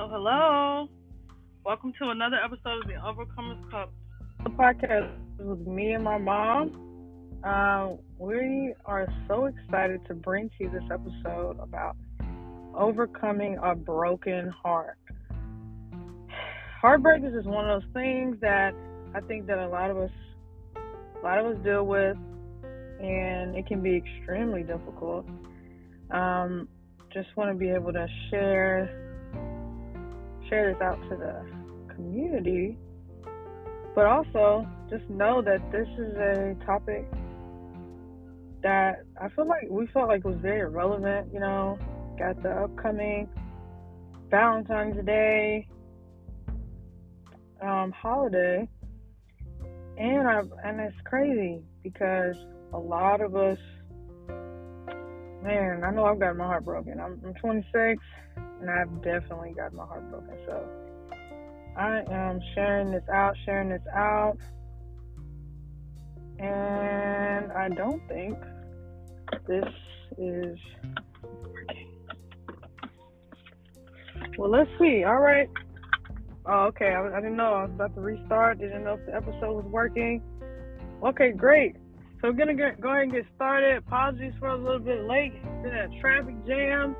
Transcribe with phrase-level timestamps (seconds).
[0.00, 0.88] Hello, hello.
[1.62, 3.90] Welcome to another episode of the Overcomers Club.
[4.42, 6.72] The podcast with me and my mom.
[7.44, 11.96] Uh, we are so excited to bring to you this episode about
[12.74, 14.96] overcoming a broken heart.
[16.80, 18.72] Heartbreak is just one of those things that
[19.14, 20.10] I think that a lot of us,
[20.76, 22.16] a lot of us deal with,
[23.02, 25.26] and it can be extremely difficult.
[26.10, 26.68] Um,
[27.12, 29.09] just want to be able to share
[30.50, 32.76] share this out to the community,
[33.94, 37.08] but also just know that this is a topic
[38.62, 41.32] that I feel like we felt like was very relevant.
[41.32, 41.78] You know,
[42.18, 43.28] got the upcoming
[44.30, 45.68] Valentine's Day
[47.62, 48.68] um, holiday,
[49.96, 52.36] and I and it's crazy because
[52.72, 53.58] a lot of us,
[55.42, 57.00] man, I know I've got my heart broken.
[57.00, 58.02] I'm, I'm 26
[58.60, 60.36] and I've definitely got my heart broken.
[60.46, 60.68] So
[61.76, 64.36] I am sharing this out, sharing this out,
[66.38, 68.38] and I don't think
[69.46, 69.64] this
[70.18, 70.58] is
[71.22, 71.88] working.
[74.36, 75.04] Well, let's see.
[75.04, 75.48] All right.
[76.46, 76.88] Oh, okay.
[76.88, 77.54] I, I didn't know.
[77.54, 78.58] I was about to restart.
[78.58, 80.22] Didn't know if the episode was working.
[81.02, 81.76] Okay, great.
[82.20, 83.78] So we're gonna go ahead and get started.
[83.78, 85.32] Apologies for a little bit late.
[85.62, 86.94] Been a traffic jam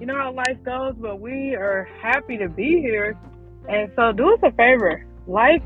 [0.00, 3.16] you know how life goes, but we are happy to be here.
[3.68, 5.62] And so do us a favor, like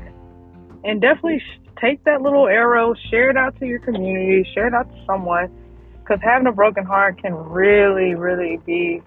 [0.83, 1.41] and definitely
[1.81, 5.49] take that little arrow, share it out to your community, share it out to someone,
[5.99, 9.01] because having a broken heart can really, really be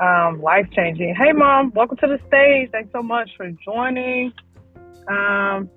[0.00, 1.14] um, life changing.
[1.14, 2.70] Hey, mom, welcome to the stage.
[2.72, 4.32] Thanks so much for joining.
[5.08, 5.70] Um,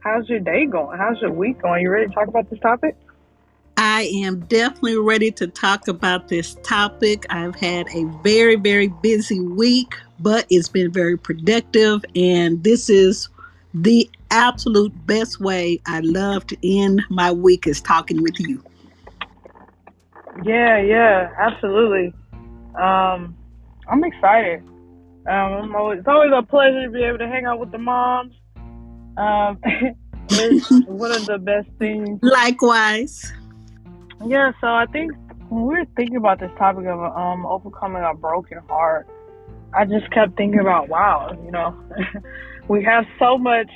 [0.00, 0.98] how's your day going?
[0.98, 1.82] How's your week going?
[1.82, 2.96] You ready to talk about this topic?
[3.94, 7.26] I am definitely ready to talk about this topic.
[7.30, 12.04] I've had a very, very busy week, but it's been very productive.
[12.16, 13.28] And this is
[13.72, 18.64] the absolute best way I love to end my week is talking with you.
[20.44, 22.12] Yeah, yeah, absolutely.
[22.74, 23.36] Um,
[23.86, 24.64] I'm excited.
[25.30, 28.34] Um, always, it's always a pleasure to be able to hang out with the moms.
[29.16, 29.60] Um,
[30.30, 32.18] it's one of the best things.
[32.24, 33.32] Likewise.
[34.26, 35.12] Yeah, so I think
[35.48, 39.06] when we were thinking about this topic of um overcoming a broken heart,
[39.74, 41.76] I just kept thinking about wow, you know,
[42.68, 43.70] we have so much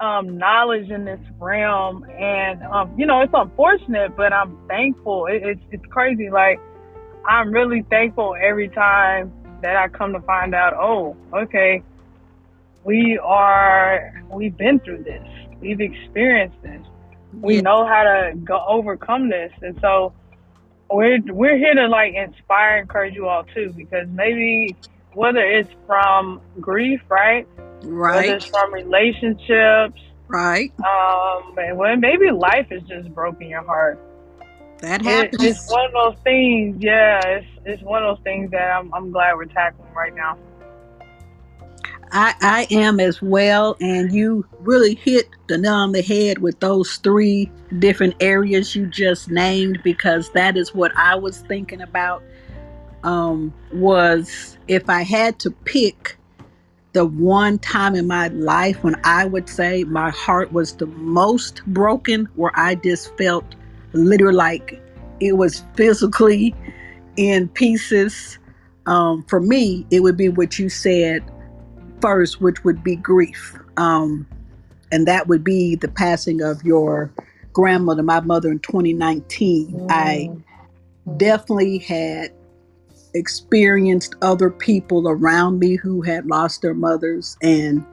[0.00, 5.26] um, knowledge in this realm, and um, you know, it's unfortunate, but I'm thankful.
[5.26, 6.30] It, it's it's crazy.
[6.30, 6.58] Like
[7.26, 9.32] I'm really thankful every time
[9.62, 10.72] that I come to find out.
[10.72, 11.82] Oh, okay,
[12.84, 15.28] we are we've been through this.
[15.60, 16.80] We've experienced this
[17.32, 17.60] we yeah.
[17.62, 19.52] know how to go overcome this.
[19.62, 20.12] And so
[20.90, 24.76] we're we're here to like inspire encourage you all too because maybe
[25.14, 27.46] whether it's from grief right?
[27.82, 30.72] Right whether it's from relationships right.
[30.80, 33.98] um and when maybe life has just broken your heart.
[34.78, 38.50] That happens it, it's one of those things yeah it's it's one of those things
[38.52, 40.38] that i'm, I'm glad we're tackling right now
[42.12, 46.58] I, I am as well, and you really hit the nail on the head with
[46.60, 52.22] those three different areas you just named because that is what I was thinking about.
[53.02, 56.18] Um, was if I had to pick
[56.92, 61.64] the one time in my life when I would say my heart was the most
[61.66, 63.44] broken, where I just felt
[63.92, 64.82] literally like
[65.20, 66.54] it was physically
[67.16, 68.38] in pieces.
[68.86, 71.22] Um, for me, it would be what you said
[72.00, 73.56] first, which would be grief.
[73.76, 74.26] Um,
[74.92, 77.12] and that would be the passing of your
[77.52, 79.72] grandmother, my mother, in 2019.
[79.72, 79.86] Mm.
[79.90, 80.30] I
[81.16, 82.32] definitely had
[83.14, 87.84] experienced other people around me who had lost their mothers and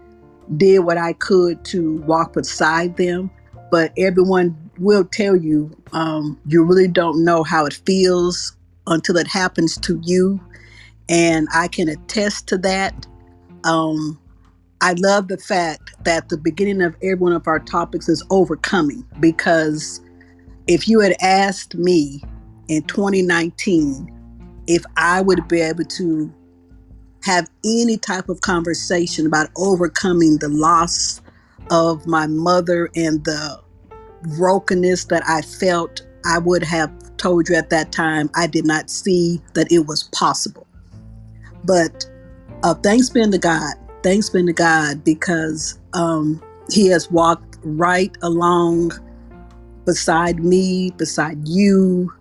[0.58, 3.30] did what I could to walk beside them.
[3.70, 8.56] But everyone will tell you, um, you really don't know how it feels
[8.86, 10.40] until it happens to you.
[11.10, 13.06] And I can attest to that.
[13.68, 14.20] Um,
[14.80, 19.06] I love the fact that the beginning of every one of our topics is overcoming
[19.20, 20.00] because
[20.68, 22.22] if you had asked me
[22.70, 24.14] in 2019
[24.68, 26.34] if I would be able to
[27.24, 31.22] have any type of conversation about overcoming the loss
[31.70, 33.62] of my mother and the
[34.38, 38.90] brokenness that I felt, I would have told you at that time I did not
[38.90, 40.68] see that it was possible.
[41.64, 42.10] But
[42.64, 43.76] uh, thanks be to God.
[44.04, 48.92] Thanks be to God because um, He has walked right along
[49.86, 52.14] beside me, beside you,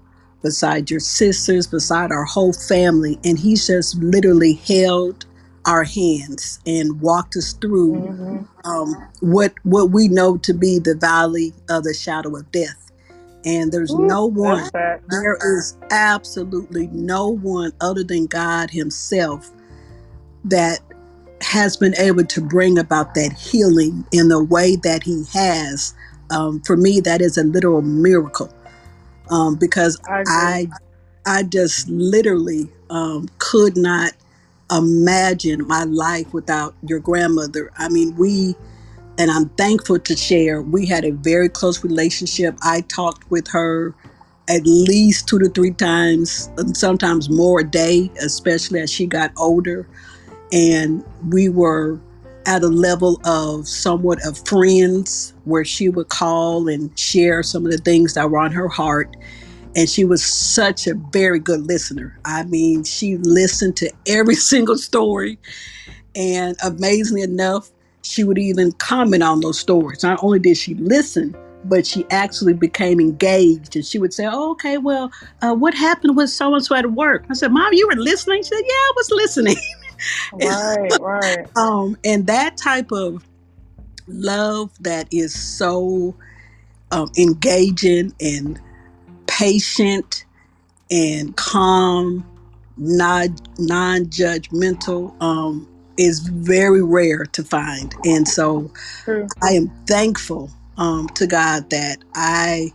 [0.42, 3.18] beside your sisters, beside our whole family.
[3.24, 5.26] And he's just literally held
[5.66, 8.42] our hands and walked us through Mm-hmm.
[8.64, 12.90] um, what what we know to be the valley of the shadow of death.
[13.44, 14.70] And there's Ooh, no one,
[15.08, 19.50] there is absolutely no one other than God Himself
[20.46, 20.80] that
[21.42, 25.94] has been able to bring about that healing in the way that He has.
[26.30, 28.52] Um, for me, that is a literal miracle
[29.30, 30.24] um, because I.
[30.26, 30.68] I
[31.26, 34.12] I just literally um, could not
[34.70, 37.70] imagine my life without your grandmother.
[37.76, 38.54] I mean, we
[39.18, 40.62] and I'm thankful to share.
[40.62, 42.56] We had a very close relationship.
[42.62, 43.94] I talked with her
[44.48, 49.32] at least two to three times, and sometimes more a day, especially as she got
[49.36, 49.88] older.
[50.52, 52.00] And we were
[52.46, 57.72] at a level of somewhat of friends where she would call and share some of
[57.72, 59.16] the things that were on her heart.
[59.74, 62.18] And she was such a very good listener.
[62.24, 65.38] I mean, she listened to every single story.
[66.14, 67.70] And amazingly enough,
[68.02, 70.02] she would even comment on those stories.
[70.02, 73.74] Not only did she listen, but she actually became engaged.
[73.74, 75.10] And she would say, oh, okay, well,
[75.42, 77.24] uh, what happened with so and so at work?
[77.28, 78.42] I said, Mom, you were listening?
[78.42, 79.56] She said, Yeah, I was listening.
[80.32, 81.46] Right, right.
[81.56, 83.24] um, and that type of
[84.06, 86.14] love that is so
[86.90, 88.60] um, engaging and
[89.26, 90.24] patient
[90.90, 92.26] and calm,
[92.76, 97.94] non non judgmental, um, is very rare to find.
[98.04, 98.70] And so
[99.04, 99.26] True.
[99.42, 102.72] I am thankful um, to God that I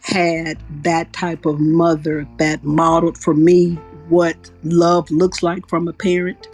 [0.00, 5.92] had that type of mother that modeled for me what love looks like from a
[5.92, 6.48] parent.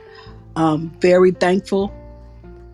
[0.57, 1.93] Um, very thankful,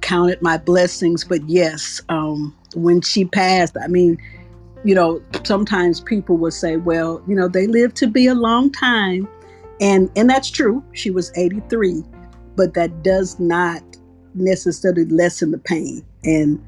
[0.01, 4.19] counted my blessings, but yes, um, when she passed, I mean,
[4.85, 8.71] you know, sometimes people will say, well, you know, they lived to be a long
[8.73, 9.29] time.
[9.81, 10.83] And and that's true.
[10.93, 12.03] She was 83,
[12.57, 13.83] but that does not
[14.35, 16.05] necessarily lessen the pain.
[16.25, 16.63] And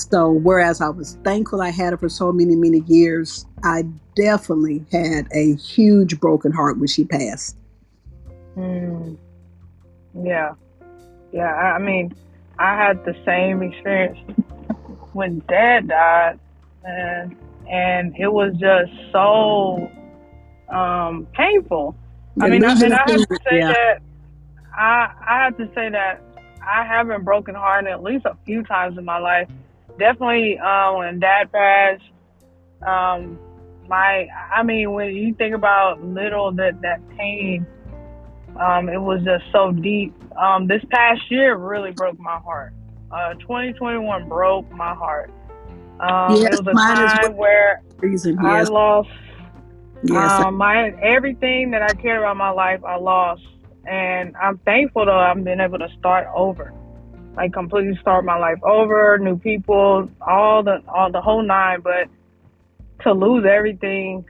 [0.00, 3.84] so whereas I was thankful I had her for so many, many years, I
[4.14, 7.56] definitely had a huge broken heart when she passed.
[8.56, 9.16] Mm.
[10.22, 10.54] Yeah,
[11.32, 11.54] yeah.
[11.54, 12.14] I mean,
[12.58, 14.18] I had the same experience
[15.12, 16.40] when Dad died,
[16.84, 17.36] and
[17.70, 19.90] and it was just so
[20.68, 21.94] um, painful.
[22.40, 23.72] I mean, I, and I have to say yeah.
[23.72, 24.02] that
[24.76, 26.22] I I have to say that
[26.66, 29.48] I have been broken hearted at least a few times in my life.
[29.98, 32.02] Definitely uh, when Dad passed.
[32.86, 33.38] Um,
[33.88, 37.66] my I mean, when you think about little that that pain,
[38.60, 40.14] um, it was just so deep.
[40.36, 42.72] Um, this past year really broke my heart.
[43.10, 45.30] Uh, 2021 broke my heart.
[46.00, 49.08] Um, Yes, it was a time where Reason, I yes, lost
[50.04, 50.30] yes.
[50.44, 53.42] um, my everything that I cared about in my life, I lost,
[53.86, 56.72] and I'm thankful though I've been able to start over,
[57.36, 61.80] like completely start my life over, new people, all the all the whole nine.
[61.80, 62.08] But
[63.02, 64.24] to lose everything,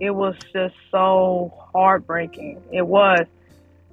[0.00, 2.62] it was just so heartbreaking.
[2.72, 3.26] It was,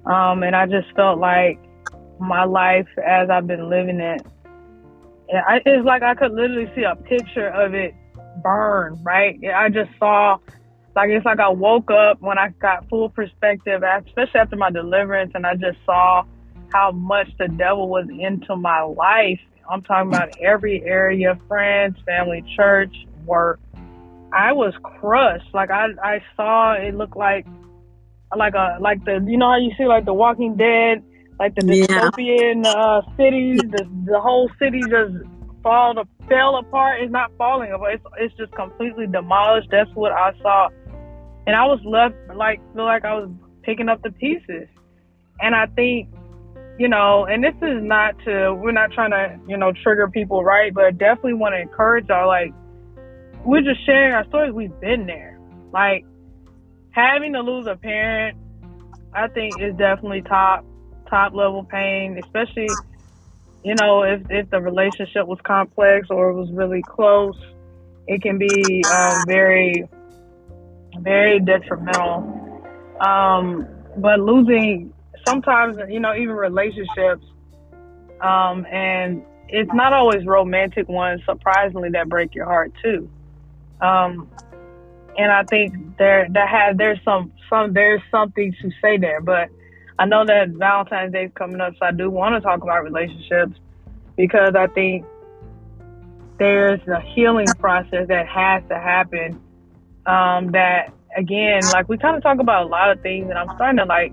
[0.06, 1.58] um, and I just felt like
[2.18, 4.26] my life as I've been living it.
[5.32, 7.94] I, it's like I could literally see a picture of it
[8.42, 9.02] burn.
[9.02, 9.38] Right?
[9.54, 10.38] I just saw
[10.96, 15.32] like it's like I woke up when I got full perspective, especially after my deliverance,
[15.34, 16.24] and I just saw
[16.72, 19.40] how much the devil was into my life.
[19.70, 23.60] I'm talking about every area, friends, family, church, work.
[24.32, 25.52] I was crushed.
[25.54, 27.46] Like I, I saw it looked like,
[28.36, 31.02] like a like the you know how you see like the Walking Dead,
[31.38, 32.10] like the Yeah.
[32.10, 35.14] dystopian uh, cities, the the whole city just
[35.62, 37.00] fall to, fell apart.
[37.02, 37.94] It's not falling apart.
[37.94, 39.68] It's it's just completely demolished.
[39.70, 40.68] That's what I saw,
[41.46, 43.30] and I was left like feel like I was
[43.62, 44.68] picking up the pieces.
[45.40, 46.08] And I think,
[46.80, 50.42] you know, and this is not to we're not trying to you know trigger people,
[50.42, 50.72] right?
[50.72, 52.26] But definitely want to encourage y'all.
[52.26, 52.54] Like
[53.44, 54.54] we're just sharing our stories.
[54.54, 55.38] We've been there.
[55.74, 56.06] Like
[56.92, 58.38] having to lose a parent,
[59.12, 60.64] I think is definitely top
[61.10, 62.70] top level pain, especially
[63.62, 67.36] you know if if the relationship was complex or it was really close.
[68.06, 69.86] It can be um, very
[71.00, 72.64] very detrimental.
[73.06, 73.68] Um,
[73.98, 74.94] but losing
[75.26, 77.24] sometimes you know even relationships,
[78.20, 81.20] um, and it's not always romantic ones.
[81.26, 83.08] Surprisingly, that break your heart too.
[83.80, 84.28] Um,
[85.18, 89.20] and I think there that has there's some some there's something to say there.
[89.20, 89.48] But
[89.98, 92.84] I know that Valentine's Day is coming up, so I do want to talk about
[92.84, 93.58] relationships
[94.16, 95.04] because I think
[96.38, 99.40] there's a healing process that has to happen.
[100.06, 103.54] Um, that again, like we kind of talk about a lot of things, and I'm
[103.56, 104.12] starting to like.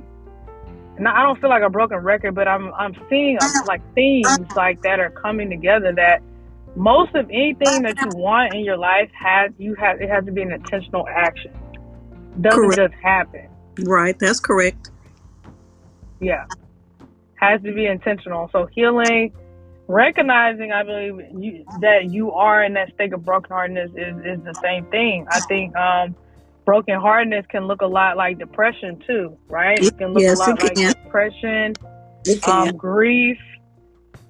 [0.97, 4.81] And I don't feel like a broken record, but I'm I'm seeing like themes like
[4.81, 5.93] that are coming together.
[5.93, 6.21] That
[6.75, 10.31] most of anything that you want in your life has you have it has to
[10.31, 11.51] be an intentional action.
[12.41, 12.93] Doesn't correct.
[12.93, 13.47] just happen.
[13.83, 14.17] Right.
[14.17, 14.89] That's correct.
[16.19, 16.45] Yeah.
[17.35, 18.49] Has to be intentional.
[18.51, 19.33] So healing
[19.87, 24.55] recognizing, I believe, you, that you are in that state of brokenheartedness is, is the
[24.61, 25.25] same thing.
[25.29, 26.15] I think um,
[26.67, 29.79] brokenheartedness can look a lot like depression too, right?
[29.79, 31.73] It can look yes, a lot like depression,
[32.43, 33.37] um, grief.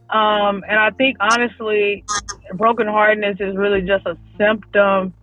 [0.09, 2.05] Um, and I think honestly,
[2.53, 5.13] brokenheartedness is really just a symptom,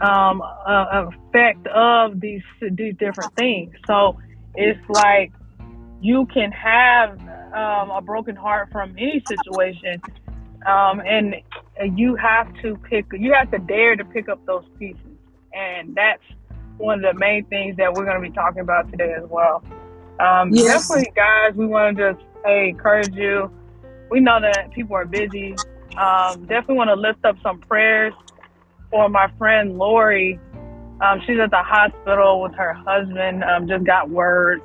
[0.00, 3.74] um, uh, effect of these these different things.
[3.86, 4.18] So
[4.54, 5.32] it's like
[6.00, 7.18] you can have
[7.54, 10.02] um, a broken heart from any situation,
[10.66, 11.36] um, and
[11.96, 13.06] you have to pick.
[13.12, 15.13] You have to dare to pick up those pieces,
[15.54, 16.22] and that's
[16.78, 19.62] one of the main things that we're going to be talking about today as well.
[20.20, 20.88] Um, yes.
[20.88, 23.50] Definitely, guys, we want to just hey encourage you.
[24.10, 25.54] We know that people are busy.
[25.96, 28.12] Um, definitely want to lift up some prayers
[28.90, 30.38] for my friend Lori.
[31.00, 33.42] Um, she's at the hospital with her husband.
[33.44, 34.62] Um, just got word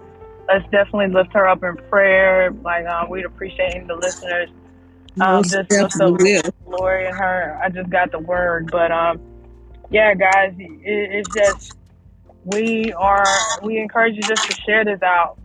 [0.50, 2.52] let's definitely lift her up in prayer.
[2.64, 4.50] Like um, we'd appreciate the listeners.
[5.22, 7.60] Um, just lift up Lori and her.
[7.64, 9.20] I just got the word, but um,
[9.90, 11.78] yeah, guys, it, it's just
[12.46, 13.26] we are.
[13.64, 15.38] We encourage you just to share this out.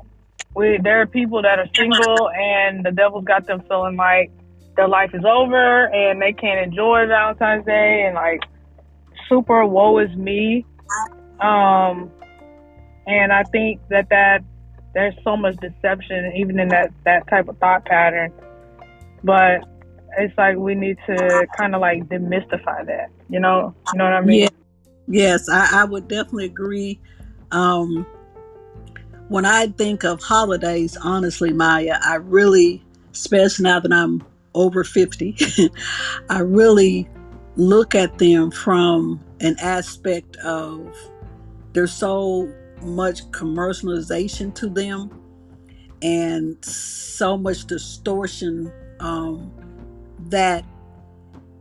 [0.54, 4.30] We there are people that are single and the devil's got them feeling like
[4.76, 8.40] their life is over and they can't enjoy Valentine's Day and like
[9.28, 10.64] super woe is me.
[11.40, 12.10] Um,
[13.06, 14.44] and I think that that
[14.94, 18.32] there's so much deception even in that that type of thought pattern
[19.24, 19.64] but
[20.18, 23.74] it's like we need to kind of like demystify that you know?
[23.92, 24.42] You know what i mean?
[24.42, 24.48] Yeah.
[25.08, 27.00] yes I, I would definitely agree.
[27.50, 28.06] Um
[29.28, 34.22] when i think of holidays honestly maya i really especially now that i'm
[34.54, 35.36] over 50
[36.28, 37.08] i really
[37.56, 40.94] look at them from an aspect of
[41.72, 42.52] they're so
[42.82, 45.10] much commercialization to them
[46.02, 49.52] and so much distortion um,
[50.28, 50.64] that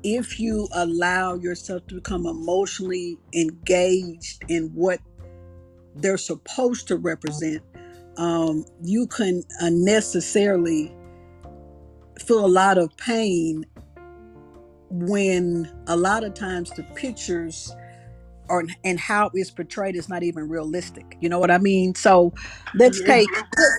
[0.03, 4.99] if you allow yourself to become emotionally engaged in what
[5.95, 7.61] they're supposed to represent,
[8.17, 10.93] um, you can unnecessarily
[12.19, 13.65] feel a lot of pain
[14.89, 17.73] when a lot of times the pictures
[18.53, 21.17] or and how it's portrayed is not even realistic.
[21.19, 21.95] You know what I mean?
[21.95, 22.31] So
[22.75, 23.27] let's take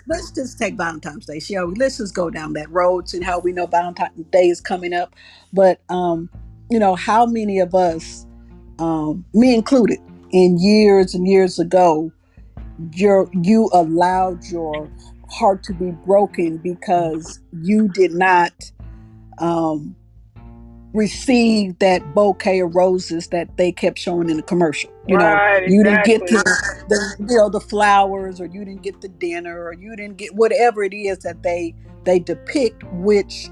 [0.09, 1.77] let's just take Valentine's Day, shall we?
[1.77, 5.15] Let's just go down that road and how we know Valentine's Day is coming up.
[5.53, 6.29] But um,
[6.71, 8.27] you know, how many of us,
[8.81, 10.01] um, me included,
[10.33, 12.11] in years and years ago,
[12.95, 14.91] your you allowed your
[15.31, 18.53] heart to be broken because you did not
[19.39, 19.95] um
[20.95, 24.91] receive that bouquet of roses that they kept showing in the commercial.
[25.07, 28.83] You right, know, you didn't get the, the you know the flowers, or you didn't
[28.83, 31.75] get the dinner, or you didn't get whatever it is that they
[32.05, 32.85] they depict.
[32.93, 33.51] Which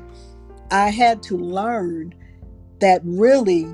[0.71, 2.15] I had to learn
[2.81, 3.67] that really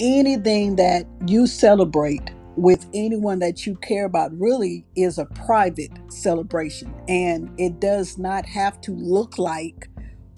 [0.00, 6.92] anything that you celebrate with anyone that you care about really is a private celebration
[7.08, 9.88] and it does not have to look like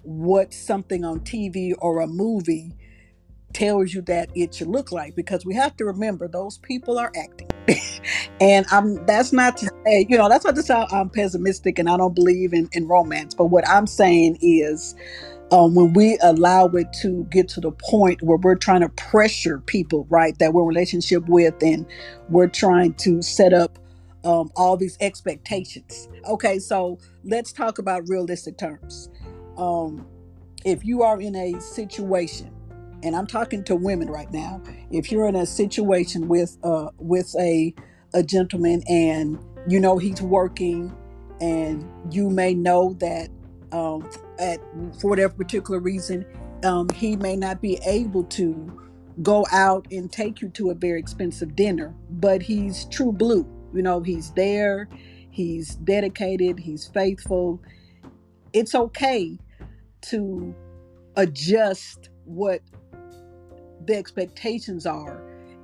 [0.02, 2.74] what something on TV or a movie
[3.52, 7.12] tells you that it should look like because we have to remember those people are
[7.16, 7.48] acting.
[8.40, 11.88] And i'm that's not to say you know that's not to say i'm pessimistic and
[11.88, 14.96] i don't believe in, in romance but what i'm saying is
[15.52, 19.60] um, when we allow it to get to the point where we're trying to pressure
[19.60, 21.86] people right that we're in relationship with and
[22.30, 23.78] we're trying to set up
[24.24, 26.08] um, all these expectations.
[26.26, 29.08] Okay so let's talk about realistic terms
[29.56, 30.06] um,
[30.64, 32.52] if you are in a situation,
[33.02, 37.34] and I'm talking to women right now, if you're in a situation with uh, with
[37.38, 37.74] a
[38.14, 40.94] a gentleman and you know he's working,
[41.40, 43.28] and you may know that
[43.72, 44.60] um, at
[45.00, 46.24] for whatever particular reason,
[46.64, 48.78] um, he may not be able to
[49.22, 53.46] go out and take you to a very expensive dinner, but he's true blue.
[53.74, 54.88] You know, he's there,
[55.30, 57.60] he's dedicated, he's faithful.
[58.52, 59.38] It's okay
[60.02, 60.54] to
[61.16, 62.60] adjust what
[63.86, 65.22] the expectations are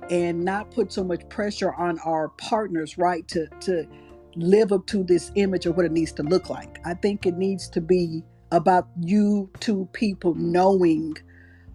[0.09, 3.87] and not put so much pressure on our partners right to to
[4.35, 6.79] live up to this image of what it needs to look like.
[6.85, 11.15] I think it needs to be about you two people knowing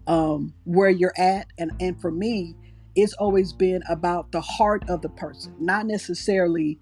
[0.07, 1.47] um, where you're at.
[1.57, 2.55] And and for me
[2.95, 6.79] it's always been about the heart of the person, not necessarily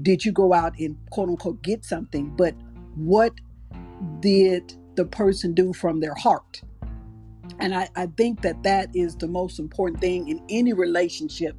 [0.00, 2.54] did you go out and quote unquote get something, but
[2.94, 3.34] what
[4.20, 6.60] did the person do from their heart?
[7.58, 11.56] And I, I think that that is the most important thing in any relationship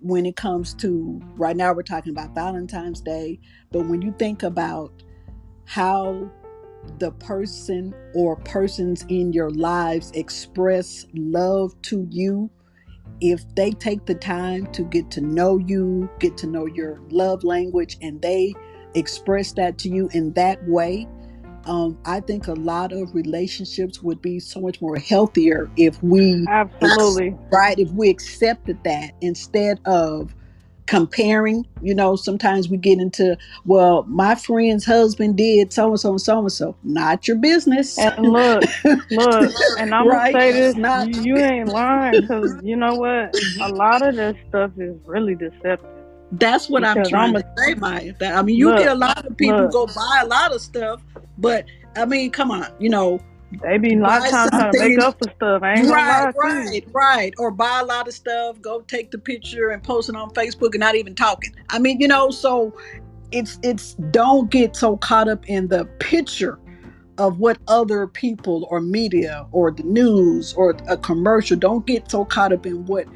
[0.00, 3.40] when it comes to right now we're talking about Valentine's Day,
[3.72, 5.02] but when you think about
[5.64, 6.30] how
[6.98, 12.48] the person or persons in your lives express love to you,
[13.20, 17.42] if they take the time to get to know you, get to know your love
[17.42, 18.54] language, and they
[18.94, 21.08] express that to you in that way,
[21.66, 26.44] um, I think a lot of relationships would be so much more healthier if we
[26.48, 30.34] absolutely right if we accepted that instead of
[30.86, 36.10] comparing you know sometimes we get into well my friend's husband did so and so
[36.10, 38.62] and so and so not your business and look
[39.10, 40.34] look and i'm right?
[40.34, 44.14] gonna say this not, you, you ain't lying because you know what a lot of
[44.14, 45.94] this stuff is really deceptive
[46.38, 48.12] that's what because I'm trying I'm a, to say, Maya.
[48.18, 50.52] That I mean, you look, get a lot of people look, go buy a lot
[50.52, 51.00] of stuff,
[51.38, 53.20] but I mean, come on, you know,
[53.62, 55.62] they be a lot of times trying to make up for stuff.
[55.62, 57.34] I ain't right, right, right.
[57.38, 60.70] Or buy a lot of stuff, go take the picture and post it on Facebook
[60.72, 61.54] and not even talking.
[61.70, 62.76] I mean, you know, so
[63.30, 66.58] it's it's don't get so caught up in the picture
[67.18, 71.56] of what other people or media or the news or a commercial.
[71.56, 73.06] Don't get so caught up in what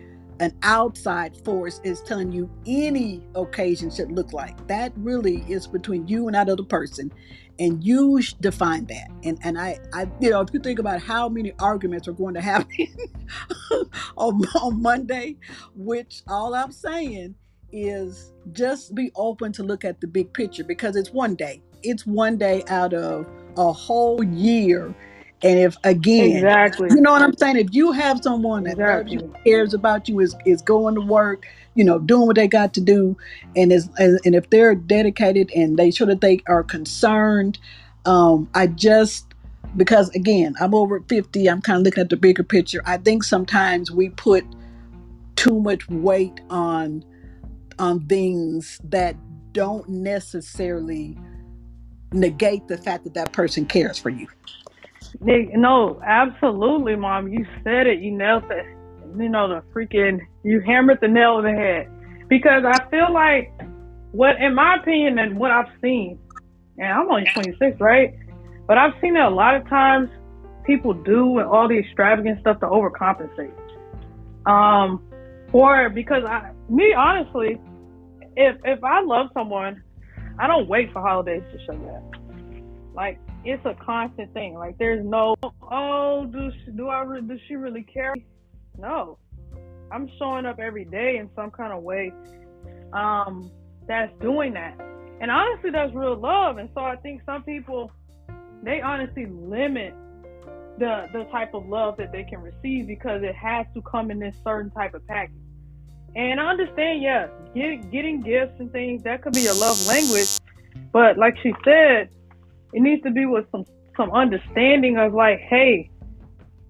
[0.41, 4.69] an outside force is telling you any occasion should look like.
[4.69, 7.13] That really is between you and that other person
[7.59, 9.09] and you define that.
[9.25, 12.35] And and i i you know if you think about how many arguments are going
[12.35, 12.87] to happen
[14.17, 15.37] on, on monday
[15.75, 17.35] which all i'm saying
[17.73, 21.63] is just be open to look at the big picture because it's one day.
[21.83, 24.95] It's one day out of a whole year.
[25.43, 29.13] And if again, exactly, you know what I'm saying, if you have someone that exactly.
[29.13, 31.47] you, cares about you, is is going to work,
[31.79, 33.17] you know, doing what they got to do,
[33.55, 37.57] and is and if they're dedicated and they show that they are concerned,
[38.05, 39.33] um, I just
[39.77, 42.83] because again, I'm over 50, I'm kind of looking at the bigger picture.
[42.85, 44.45] I think sometimes we put
[45.37, 47.05] too much weight on
[47.79, 49.15] on things that
[49.53, 51.17] don't necessarily
[52.11, 54.27] negate the fact that that person cares for you.
[55.21, 57.29] No, absolutely, mom.
[57.29, 58.01] You said it.
[58.01, 58.78] You nailed it.
[59.17, 60.21] You know the freaking.
[60.43, 61.89] You hammered the nail on the head
[62.29, 63.53] because I feel like
[64.13, 66.19] what, in my opinion, and what I've seen,
[66.79, 68.15] and I'm only 26, right?
[68.67, 70.11] But I've seen that a lot of times
[70.65, 73.53] people do all the extravagant stuff to overcompensate.
[74.47, 75.03] Um,
[75.53, 77.59] or because I, me honestly,
[78.37, 79.83] if if I love someone,
[80.39, 82.03] I don't wait for holidays to show that.
[82.95, 84.55] Like it's a constant thing.
[84.55, 88.15] Like there's no, oh, do she, do I does she really care?
[88.79, 89.19] No,
[89.91, 92.13] I'm showing up every day in some kind of way.
[92.93, 93.51] Um,
[93.87, 94.79] that's doing that,
[95.21, 96.59] and honestly, that's real love.
[96.59, 97.91] And so I think some people,
[98.63, 99.95] they honestly limit
[100.79, 104.19] the the type of love that they can receive because it has to come in
[104.19, 105.35] this certain type of package.
[106.17, 110.39] And I understand, yes, get, getting gifts and things that could be a love language,
[110.93, 112.11] but like she said,
[112.73, 113.65] it needs to be with some
[113.97, 115.91] some understanding of like, hey,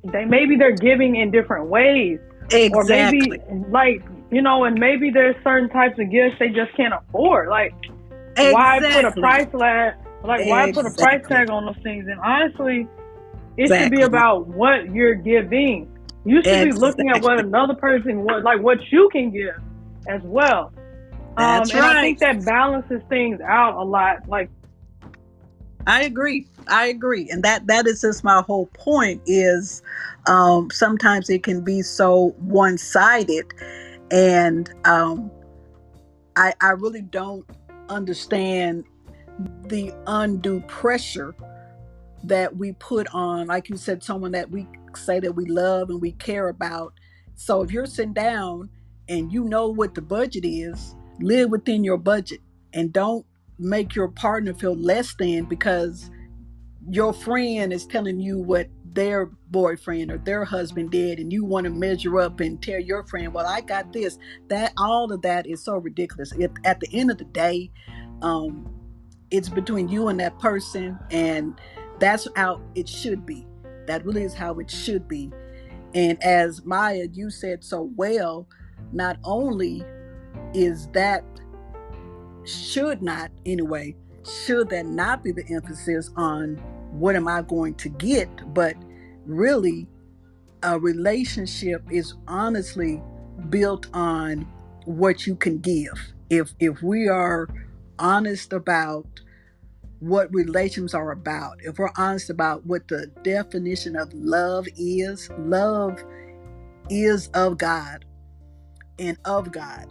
[0.04, 2.18] they maybe they're giving in different ways,
[2.50, 2.70] exactly.
[2.74, 6.94] or maybe like you know, and maybe there's certain types of gifts they just can't
[6.94, 7.48] afford.
[7.48, 7.72] Like,
[8.37, 8.52] exactly.
[8.52, 9.94] why put a price tag?
[10.22, 10.50] Like, exactly.
[10.50, 12.06] why put a price tag on those things?
[12.08, 12.87] And honestly,
[13.56, 13.84] it exactly.
[13.84, 15.88] should be about what you're giving.
[16.24, 19.56] You should be looking at what another person what like what you can give
[20.06, 20.72] as well.
[21.37, 21.88] That's um, right.
[21.88, 24.28] And I think that balances things out a lot.
[24.28, 24.50] Like
[25.88, 26.46] I agree.
[26.68, 29.22] I agree, and that that is just my whole point.
[29.27, 29.83] Is
[30.27, 33.46] um, sometimes it can be so one sided,
[34.11, 35.31] and um,
[36.37, 37.46] I I really don't
[37.88, 38.85] understand
[39.68, 41.35] the undue pressure
[42.24, 46.03] that we put on, like you said, someone that we say that we love and
[46.03, 46.92] we care about.
[47.35, 48.68] So if you're sitting down
[49.09, 52.40] and you know what the budget is, live within your budget
[52.74, 53.24] and don't
[53.59, 56.11] make your partner feel less than because
[56.90, 61.64] your friend is telling you what their boyfriend or their husband did and you want
[61.64, 64.18] to measure up and tell your friend well i got this.
[64.49, 66.33] That all of that is so ridiculous.
[66.33, 67.71] It, at the end of the day
[68.23, 68.68] um,
[69.31, 71.61] it's between you and that person and
[71.99, 73.47] that's how it should be.
[73.87, 75.31] That really is how it should be.
[75.94, 78.49] And as maya you said so well
[78.92, 79.85] not only
[80.55, 81.25] is that
[82.48, 86.56] should not, anyway, should that not be the emphasis on
[86.92, 88.74] what am I going to get, but
[89.26, 89.87] really
[90.62, 93.02] a relationship is honestly
[93.50, 94.46] built on
[94.84, 95.92] what you can give.
[96.30, 97.48] If if we are
[97.98, 99.06] honest about
[100.00, 106.02] what relations are about, if we're honest about what the definition of love is, love
[106.88, 108.04] is of God
[108.98, 109.87] and of God.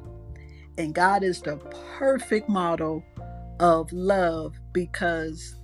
[0.78, 1.58] And God is the
[1.98, 3.04] perfect model
[3.60, 5.56] of love because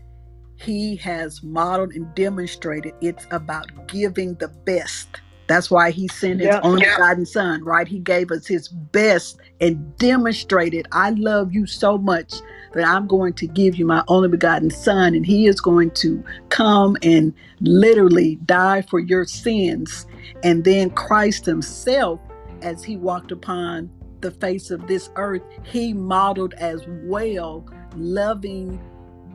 [0.56, 5.22] he has modeled and demonstrated it's about giving the best.
[5.48, 7.28] That's why he sent his yep, only yep.
[7.28, 7.88] son, right?
[7.88, 12.34] He gave us his best and demonstrated, I love you so much
[12.74, 16.24] that I'm going to give you my only begotten son, and he is going to
[16.50, 20.08] come and literally die for your sins.
[20.44, 22.20] And then Christ himself,
[22.62, 23.92] as he walked upon
[24.24, 28.82] the face of this earth, he modeled as well loving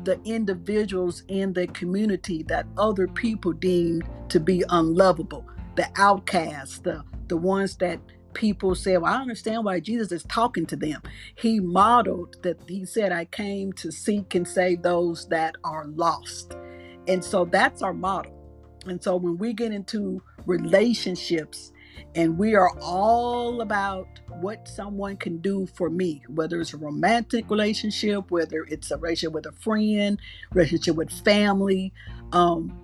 [0.05, 5.47] the individuals in the community that other people deemed to be unlovable,
[5.77, 8.01] the outcasts, the the ones that
[8.35, 11.03] people say, Well, I understand why Jesus is talking to them.
[11.37, 16.57] He modeled that he said, I came to seek and save those that are lost.
[17.07, 18.33] And so that's our model.
[18.87, 21.73] And so when we get into relationships
[22.15, 24.07] and we are all about
[24.41, 29.33] what someone can do for me, whether it's a romantic relationship, whether it's a relationship
[29.33, 30.21] with a friend,
[30.53, 31.93] relationship with family,
[32.33, 32.83] um,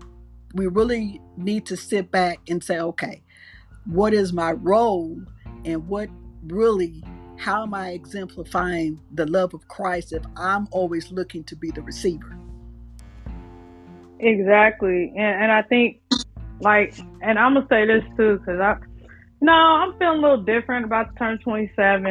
[0.55, 3.23] we really need to sit back and say, okay,
[3.87, 5.21] what is my role
[5.65, 6.09] and what
[6.47, 7.03] really
[7.37, 11.83] how am I exemplifying the love of Christ if I'm always looking to be the
[11.83, 12.39] receiver?
[14.21, 15.13] Exactly.
[15.17, 16.01] And, and I think,
[16.61, 18.77] like, and I'm going to say this too, because I,
[19.45, 22.07] no, I'm feeling a little different about to turn 27.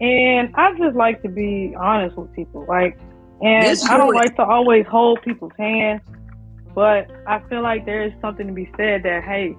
[0.00, 2.66] And I just like to be honest with people.
[2.68, 2.98] Like,
[3.40, 6.02] and I don't like to always hold people's hands,
[6.74, 9.56] but I feel like there is something to be said that, hey,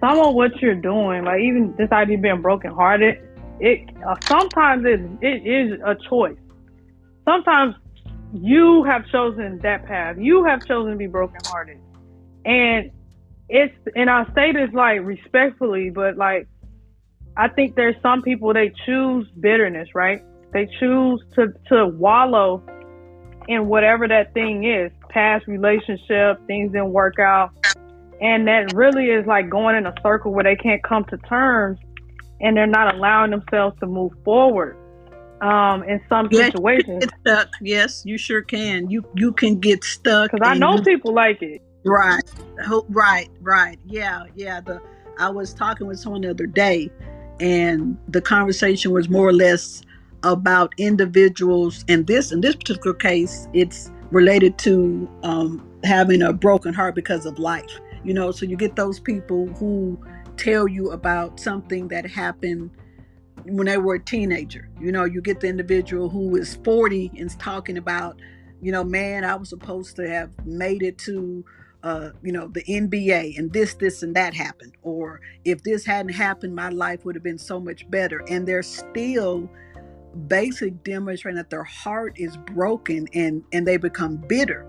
[0.00, 3.18] some of what you're doing, like even this idea of being brokenhearted,
[3.60, 6.36] it uh, sometimes it, it is a choice.
[7.24, 7.76] Sometimes
[8.32, 10.16] you have chosen that path.
[10.18, 11.78] You have chosen to be brokenhearted,
[12.44, 12.90] and
[13.48, 16.48] it's and I say this like respectfully, but like
[17.36, 20.22] I think there's some people they choose bitterness, right?
[20.52, 22.62] They choose to to wallow
[23.48, 27.50] in whatever that thing is, past relationship, things didn't work out,
[28.20, 31.78] and that really is like going in a circle where they can't come to terms
[32.40, 34.76] and they're not allowing themselves to move forward
[35.40, 37.04] um, in some yes, situations.
[37.20, 37.48] stuck.
[37.60, 38.90] Yes, you sure can.
[38.90, 40.32] You you can get stuck.
[40.32, 41.62] Because I know you, people like it.
[41.84, 42.22] Right,
[42.88, 43.78] right, right.
[43.86, 44.60] Yeah, yeah.
[44.60, 44.80] The
[45.18, 46.90] I was talking with someone the other day,
[47.40, 49.82] and the conversation was more or less
[50.22, 51.84] about individuals.
[51.88, 57.26] And this, in this particular case, it's related to um, having a broken heart because
[57.26, 57.70] of life
[58.04, 59.98] you know so you get those people who
[60.36, 62.70] tell you about something that happened
[63.44, 67.26] when they were a teenager you know you get the individual who is 40 and
[67.26, 68.18] is talking about
[68.60, 71.44] you know man i was supposed to have made it to
[71.88, 76.12] uh, you know the nba and this this and that happened or if this hadn't
[76.12, 78.22] happened my life would have been so much better.
[78.28, 79.48] And they're still
[80.26, 84.66] basic demonstrating that their heart is broken and and they become bitter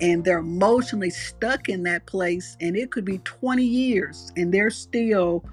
[0.00, 4.70] and they're emotionally stuck in that place and it could be 20 years and they're
[4.70, 5.44] still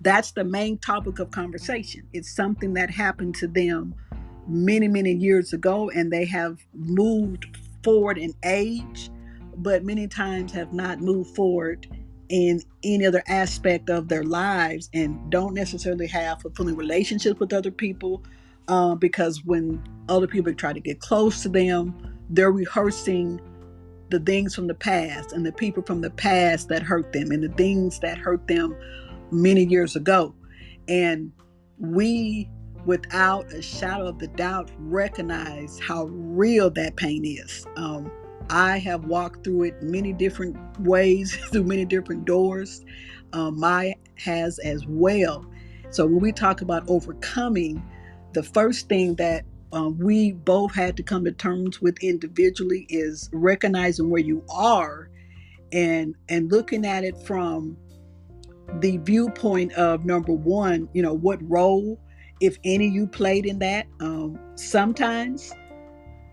[0.00, 2.06] that's the main topic of conversation.
[2.12, 3.94] It's something that happened to them
[4.46, 9.10] many many years ago and they have moved forward in age
[9.58, 11.86] but many times have not moved forward
[12.28, 17.70] in any other aspect of their lives and don't necessarily have fulfilling relationships with other
[17.70, 18.22] people
[18.68, 21.94] uh, because when other people try to get close to them
[22.30, 23.40] they're rehearsing
[24.10, 27.42] the things from the past and the people from the past that hurt them and
[27.42, 28.74] the things that hurt them
[29.30, 30.34] many years ago.
[30.88, 31.32] And
[31.78, 32.48] we,
[32.86, 37.66] without a shadow of the doubt, recognize how real that pain is.
[37.76, 38.10] Um,
[38.50, 42.84] I have walked through it many different ways, through many different doors.
[43.32, 45.44] Um, my has as well.
[45.90, 47.82] So when we talk about overcoming,
[48.32, 53.28] the first thing that um, we both had to come to terms with individually is
[53.32, 55.10] recognizing where you are
[55.72, 57.76] and and looking at it from
[58.80, 62.00] the viewpoint of number one you know what role
[62.40, 65.52] if any you played in that um, sometimes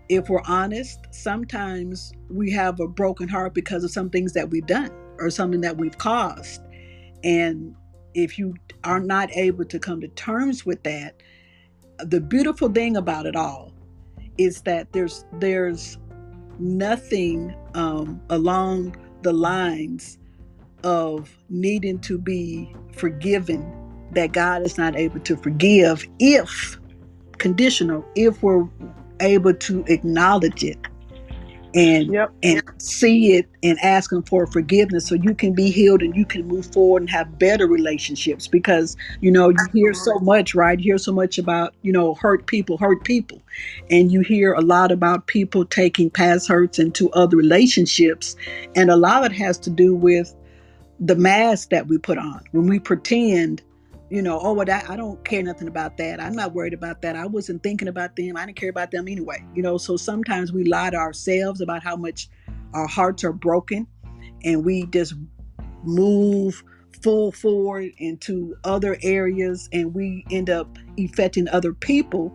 [0.08, 4.66] if we're honest sometimes we have a broken heart because of some things that we've
[4.66, 6.62] done or something that we've caused.
[7.24, 7.74] And
[8.14, 11.22] if you are not able to come to terms with that
[11.98, 13.72] the beautiful thing about it all
[14.38, 15.98] is that there's there's
[16.58, 20.18] nothing um, along the lines
[20.84, 23.72] of needing to be forgiven
[24.12, 26.78] that God is not able to forgive if
[27.38, 28.66] conditional if we're
[29.20, 30.78] able to acknowledge it
[31.74, 32.32] and Yep.
[32.42, 36.24] and see it and ask him for forgiveness so you can be healed and you
[36.24, 40.78] can move forward and have better relationships because you know you hear so much right?
[40.78, 43.42] You hear so much about you know hurt people hurt people.
[43.90, 48.36] And you hear a lot about people taking past hurts into other relationships.
[48.74, 50.34] And a lot of it has to do with
[50.98, 52.40] the mask that we put on.
[52.52, 53.62] When we pretend
[54.10, 56.20] you know oh well that, i don't care nothing about that.
[56.20, 57.16] I'm not worried about that.
[57.16, 58.36] I wasn't thinking about them.
[58.36, 59.44] I didn't care about them anyway.
[59.54, 62.28] You know so sometimes we lie to ourselves about how much
[62.72, 63.86] our hearts are broken
[64.44, 65.14] and we just
[65.82, 66.62] move
[67.02, 72.32] full forward into other areas and we end up affecting other people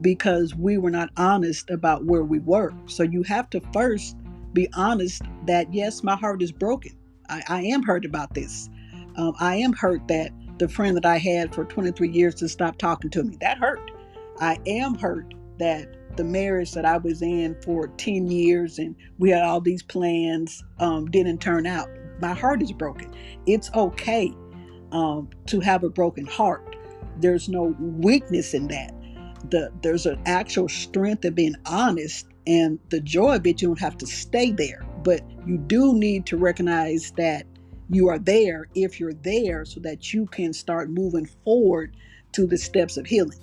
[0.00, 2.72] because we were not honest about where we were.
[2.86, 4.16] So you have to first
[4.52, 6.92] be honest that yes my heart is broken.
[7.28, 8.68] I, I am hurt about this.
[9.16, 12.76] Um, i am hurt that the friend that i had for 23 years to stop
[12.76, 13.36] talking to me.
[13.40, 13.90] That hurt.
[14.38, 19.30] I am hurt that the marriage that i was in for 10 years and we
[19.30, 21.88] had all these plans um, didn't turn out.
[22.20, 23.12] My heart is broken.
[23.46, 24.32] It's okay
[24.92, 26.76] um, to have a broken heart.
[27.20, 28.94] There's no weakness in that.
[29.50, 33.80] The there's an actual strength of being honest and the joy of it you don't
[33.80, 34.84] have to stay there.
[35.02, 37.46] But you do need to recognize that
[37.90, 41.94] you are there if you're there so that you can start moving forward
[42.32, 43.40] to the steps of healing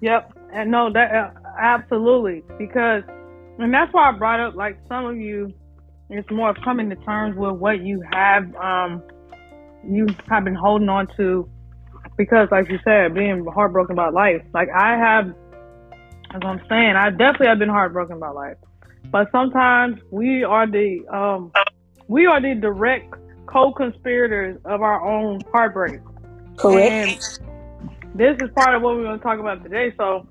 [0.00, 0.32] Yep.
[0.52, 3.02] And no, that uh, absolutely because,
[3.58, 5.52] and that's why I brought up like some of you.
[6.08, 9.00] It's more of coming to terms with what you have, um,
[9.88, 11.48] you have been holding on to,
[12.16, 14.42] because like you said, being heartbroken about life.
[14.52, 15.28] Like I have,
[16.34, 18.56] as I'm saying, I definitely have been heartbroken about life,
[19.12, 21.52] but sometimes we are the, um,
[22.10, 23.14] we are the direct
[23.46, 26.00] co-conspirators of our own heartbreak.
[26.82, 27.10] And
[28.16, 29.94] this is part of what we're going to talk about today.
[29.96, 30.26] So,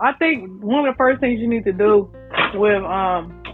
[0.00, 2.12] I think one of the first things you need to do
[2.54, 3.44] with um,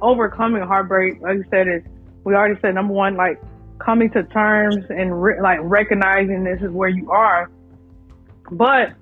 [0.00, 1.82] overcoming heartbreak, like you said, is
[2.24, 3.38] we already said number one, like
[3.78, 7.50] coming to terms and re- like recognizing this is where you are.
[8.50, 8.94] But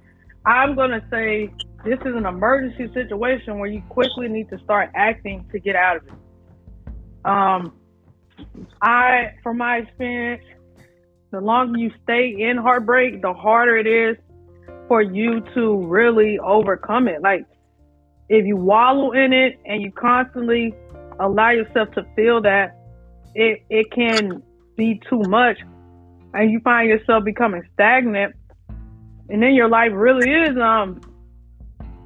[0.44, 1.52] I'm going to say
[1.84, 5.98] this is an emergency situation where you quickly need to start acting to get out
[5.98, 6.12] of it.
[7.24, 7.77] Um,
[8.82, 10.44] I, from my experience,
[11.30, 14.16] the longer you stay in heartbreak, the harder it is
[14.88, 17.20] for you to really overcome it.
[17.22, 17.44] Like
[18.28, 20.74] if you wallow in it and you constantly
[21.20, 22.74] allow yourself to feel that,
[23.34, 24.42] it it can
[24.76, 25.58] be too much
[26.34, 28.34] and you find yourself becoming stagnant
[29.28, 31.00] and then your life really is um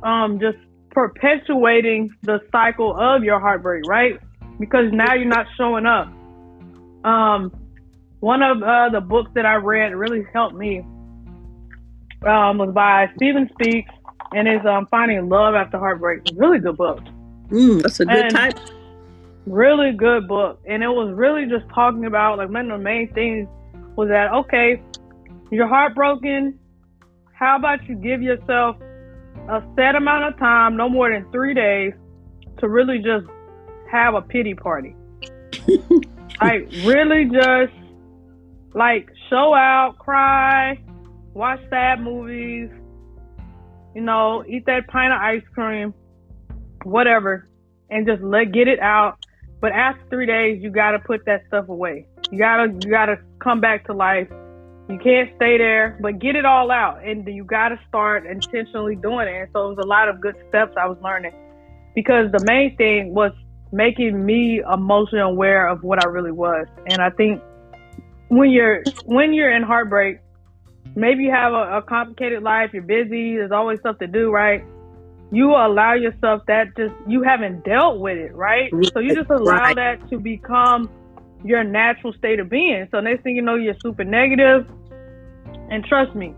[0.02, 0.58] um just
[0.90, 4.18] perpetuating the cycle of your heartbreak, right?
[4.58, 6.12] Because now you're not showing up.
[7.04, 7.52] Um
[8.20, 10.78] one of uh, the books that I read really helped me
[12.24, 13.90] um, was by Stephan Speaks
[14.32, 16.22] and is um, Finding Love After Heartbreak.
[16.36, 17.00] Really good book.
[17.48, 18.58] Mm, that's a good And- type.
[19.44, 20.60] Really good book.
[20.68, 23.48] And it was really just talking about, like, one of the main things
[23.96, 24.80] was that, okay,
[25.50, 26.56] you're heartbroken.
[27.32, 28.76] How about you give yourself
[29.48, 31.92] a set amount of time, no more than three days,
[32.58, 33.26] to really just
[33.90, 34.94] have a pity party?
[36.42, 37.72] like, really just,
[38.74, 40.78] like, show out, cry,
[41.34, 42.70] watch sad movies,
[43.94, 45.94] you know, eat that pint of ice cream,
[46.84, 47.48] whatever,
[47.90, 49.18] and just let get it out.
[49.60, 52.06] But after three days, you gotta put that stuff away.
[52.30, 54.28] You gotta you gotta come back to life.
[54.88, 59.28] You can't stay there, but get it all out, and you gotta start intentionally doing
[59.28, 59.42] it.
[59.42, 61.34] And so it was a lot of good steps I was learning,
[61.94, 63.32] because the main thing was
[63.72, 66.66] making me emotionally aware of what I really was.
[66.86, 67.42] And I think
[68.28, 70.18] when you're when you're in heartbreak,
[70.94, 74.64] maybe you have a, a complicated life, you're busy, there's always stuff to do, right?
[75.30, 78.70] You allow yourself that just you haven't dealt with it, right?
[78.92, 80.90] So you just allow that to become
[81.44, 82.86] your natural state of being.
[82.90, 84.66] So next thing you know, you're super negative.
[85.70, 86.34] And trust me,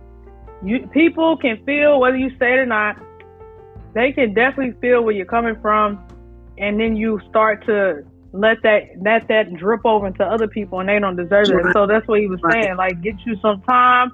[0.64, 2.96] you people can feel whether you say it or not.
[3.94, 6.04] They can definitely feel where you're coming from,
[6.58, 10.88] and then you start to let that let that drip over into other people, and
[10.88, 11.72] they don't deserve it.
[11.72, 12.76] So that's what he was saying.
[12.76, 14.10] Like, get you some time,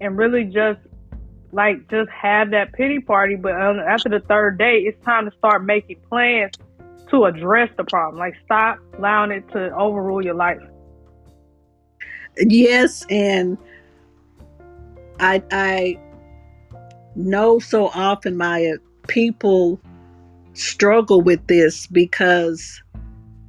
[0.00, 0.80] and really just
[1.52, 3.36] like just have that pity party.
[3.36, 6.52] But after the third day, it's time to start making plans
[7.10, 8.18] to address the problem.
[8.18, 10.60] Like, stop allowing it to overrule your life.
[12.36, 13.56] Yes, and
[15.20, 15.98] I I
[17.14, 18.74] know so often my
[19.06, 19.80] people
[20.54, 22.82] struggle with this because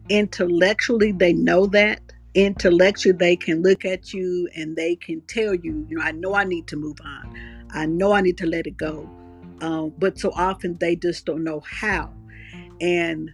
[0.10, 2.00] intellectually they know that
[2.36, 6.36] intellectually they can look at you and they can tell you, you know, I know
[6.36, 7.68] I need to move on.
[7.72, 9.10] I know I need to let it go.
[9.62, 12.14] Um, but so often they just don't know how.
[12.82, 13.32] And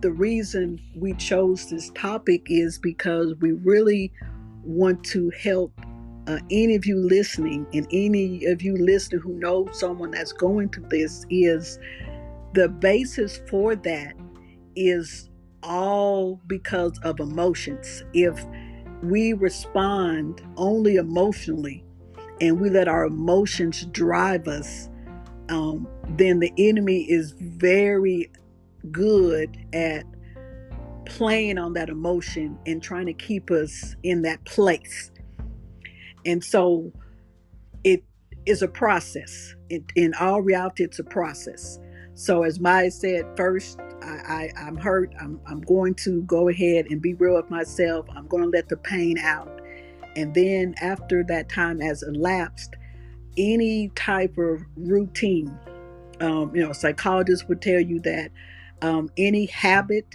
[0.00, 4.12] the reason we chose this topic is because we really
[4.64, 5.72] want to help
[6.26, 10.68] uh, any of you listening and any of you listening who know someone that's going
[10.68, 11.78] through this is
[12.54, 14.14] the basis for that
[14.76, 15.30] is
[15.62, 18.04] all because of emotions.
[18.12, 18.44] If
[19.02, 21.84] we respond only emotionally
[22.40, 24.88] and we let our emotions drive us,
[25.48, 28.30] um, then the enemy is very
[28.90, 30.04] good at
[31.04, 35.10] playing on that emotion and trying to keep us in that place.
[36.24, 36.92] And so
[37.84, 38.04] it
[38.46, 39.54] is a process.
[39.68, 41.78] It, in all reality, it's a process.
[42.14, 45.14] So as Maya said, first I, I, am hurt.
[45.20, 48.06] I'm, I'm going to go ahead and be real with myself.
[48.14, 49.60] I'm going to let the pain out.
[50.16, 52.74] And then after that time has elapsed,
[53.38, 55.56] any type of routine,
[56.20, 58.30] um, you know, psychologists would tell you that
[58.82, 60.14] um, any habit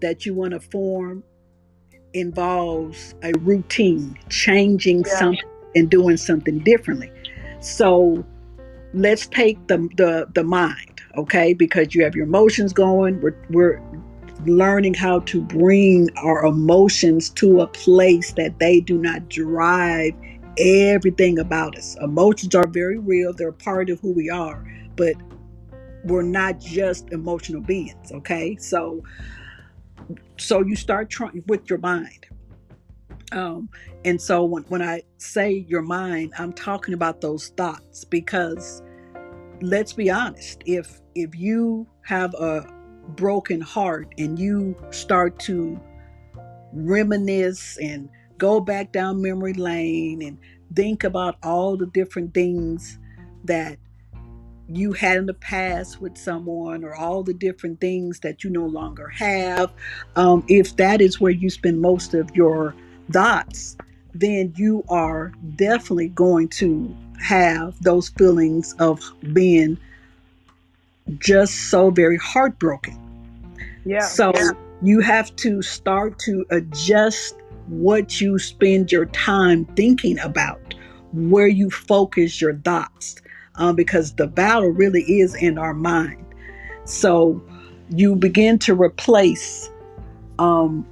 [0.00, 1.22] that you want to form
[2.14, 5.18] involves a routine, changing yeah.
[5.18, 7.10] something and doing something differently.
[7.60, 8.24] So
[8.94, 10.87] let's take the, the the mind,
[11.18, 11.52] okay?
[11.52, 13.20] Because you have your emotions going.
[13.20, 13.82] We're we're
[14.46, 20.14] learning how to bring our emotions to a place that they do not drive
[20.58, 21.96] everything about us.
[22.00, 24.64] Emotions are very real, they're part of who we are,
[24.96, 25.14] but
[26.04, 28.56] we're not just emotional beings, okay?
[28.56, 29.02] So
[30.36, 32.26] so you start trying with your mind.
[33.32, 33.68] Um,
[34.04, 38.82] and so when, when I say your mind, I'm talking about those thoughts because
[39.60, 42.66] let's be honest, if if you have a
[43.16, 45.80] broken heart and you start to
[46.72, 50.38] reminisce and go back down memory lane and
[50.74, 52.98] think about all the different things
[53.44, 53.78] that
[54.68, 58.66] you had in the past with someone or all the different things that you no
[58.66, 59.72] longer have,
[60.16, 62.74] um, if that is where you spend most of your
[63.10, 63.76] thoughts,
[64.12, 69.00] then you are definitely going to have those feelings of
[69.32, 69.78] being
[71.18, 72.98] just so very heartbroken.
[73.84, 74.00] Yeah.
[74.00, 74.50] So yeah.
[74.82, 77.34] you have to start to adjust
[77.68, 80.74] what you spend your time thinking about,
[81.12, 83.16] where you focus your thoughts
[83.56, 86.24] um, because the battle really is in our mind.
[86.84, 87.42] So
[87.90, 89.70] you begin to replace
[90.38, 90.86] um,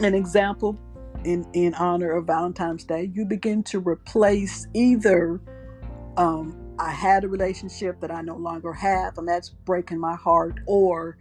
[0.00, 0.78] an example
[1.24, 3.10] in, in honor of Valentine's Day.
[3.12, 5.40] You begin to replace either
[6.16, 10.60] um, I had a relationship that I no longer have, and that's breaking my heart,
[10.66, 11.16] or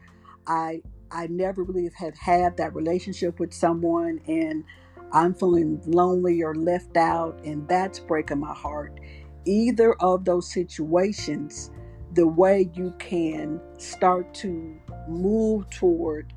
[0.48, 4.64] I I never really have had that relationship with someone and
[5.12, 9.00] I'm feeling lonely or left out, and that's breaking my heart
[9.46, 11.72] either of those situations,
[12.14, 14.76] the way you can start to
[15.08, 16.34] move toward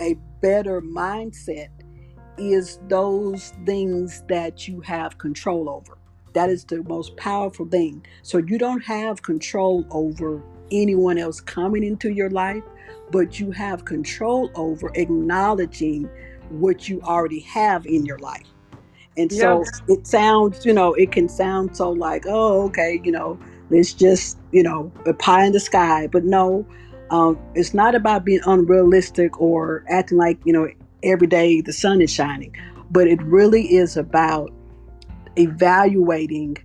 [0.00, 1.68] a better mindset
[2.38, 5.98] is those things that you have control over.
[6.32, 8.04] That is the most powerful thing.
[8.22, 12.64] So you don't have control over anyone else coming into your life,
[13.10, 16.10] but you have control over acknowledging
[16.48, 18.46] what you already have in your life.
[19.16, 23.38] And so it sounds, you know, it can sound so like, oh, okay, you know,
[23.70, 26.08] it's just, you know, a pie in the sky.
[26.10, 26.66] But no,
[27.10, 30.68] um, it's not about being unrealistic or acting like, you know,
[31.04, 32.54] every day the sun is shining.
[32.90, 34.52] But it really is about
[35.36, 36.56] evaluating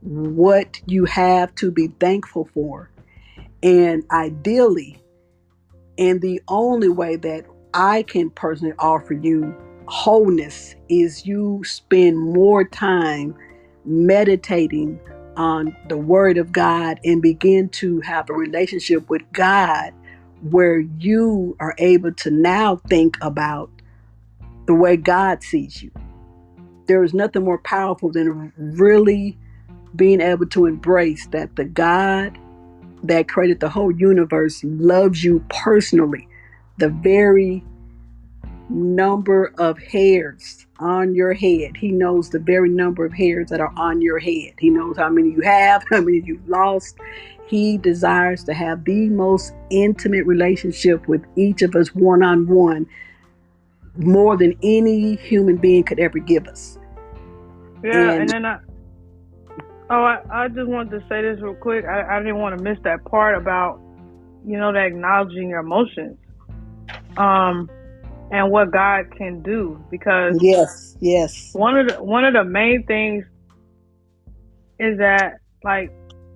[0.00, 2.90] what you have to be thankful for.
[3.62, 4.98] And ideally,
[5.98, 9.54] and the only way that I can personally offer you
[9.86, 13.34] wholeness is you spend more time
[13.84, 15.00] meditating
[15.36, 19.92] on the Word of God and begin to have a relationship with God
[20.50, 23.70] where you are able to now think about
[24.66, 25.90] the way God sees you.
[26.86, 29.38] There is nothing more powerful than really
[29.94, 32.38] being able to embrace that the God
[33.02, 36.28] that created the whole universe loves you personally,
[36.78, 37.64] the very
[38.68, 41.76] number of hairs on your head.
[41.76, 44.54] He knows the very number of hairs that are on your head.
[44.58, 46.96] He knows how many you have, how many you've lost.
[47.46, 52.86] He desires to have the most intimate relationship with each of us one on one,
[53.96, 56.78] more than any human being could ever give us.
[57.82, 58.58] Yeah, and, and then I.
[59.88, 61.84] Oh, I, I just wanted to say this real quick.
[61.84, 63.80] I, I didn't want to miss that part about,
[64.44, 66.18] you know, that acknowledging your emotions.
[67.16, 67.70] Um,
[68.30, 71.50] and what God can do because yes, yes.
[71.52, 73.24] One of the one of the main things
[74.78, 75.92] is that like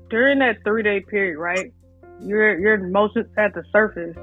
[0.09, 1.73] during that three day period, right?
[2.21, 4.17] Your your emotions at the surface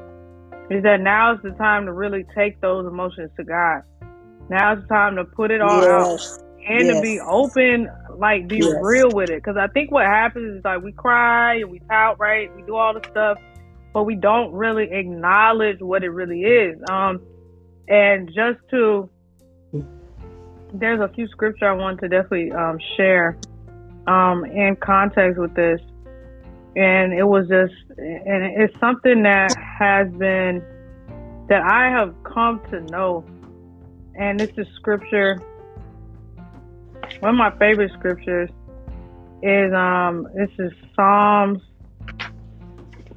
[0.69, 3.83] is that now is the time to really take those emotions to God.
[4.49, 6.39] Now it's time to put it all yes.
[6.39, 6.95] out and yes.
[6.95, 8.75] to be open, like be yes.
[8.81, 9.43] real with it.
[9.43, 12.53] Because I think what happens is like we cry and we pout, right?
[12.55, 13.39] We do all the stuff,
[13.93, 16.77] but we don't really acknowledge what it really is.
[16.89, 17.21] Um,
[17.87, 19.09] and just to,
[20.73, 23.37] there's a few scripture I want to definitely um, share
[24.07, 25.79] um, in context with this.
[26.77, 30.63] And it was just, and it's something that has been,
[31.49, 33.25] that I have come to know.
[34.13, 35.41] And this is scripture.
[37.21, 38.51] One of my favorite scriptures
[39.41, 41.63] is, um, this is Psalms.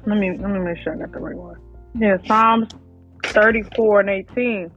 [0.07, 1.59] Let me, let me make sure I got the right one.
[1.99, 2.69] Yeah, Psalms
[3.25, 4.71] 34 and 18,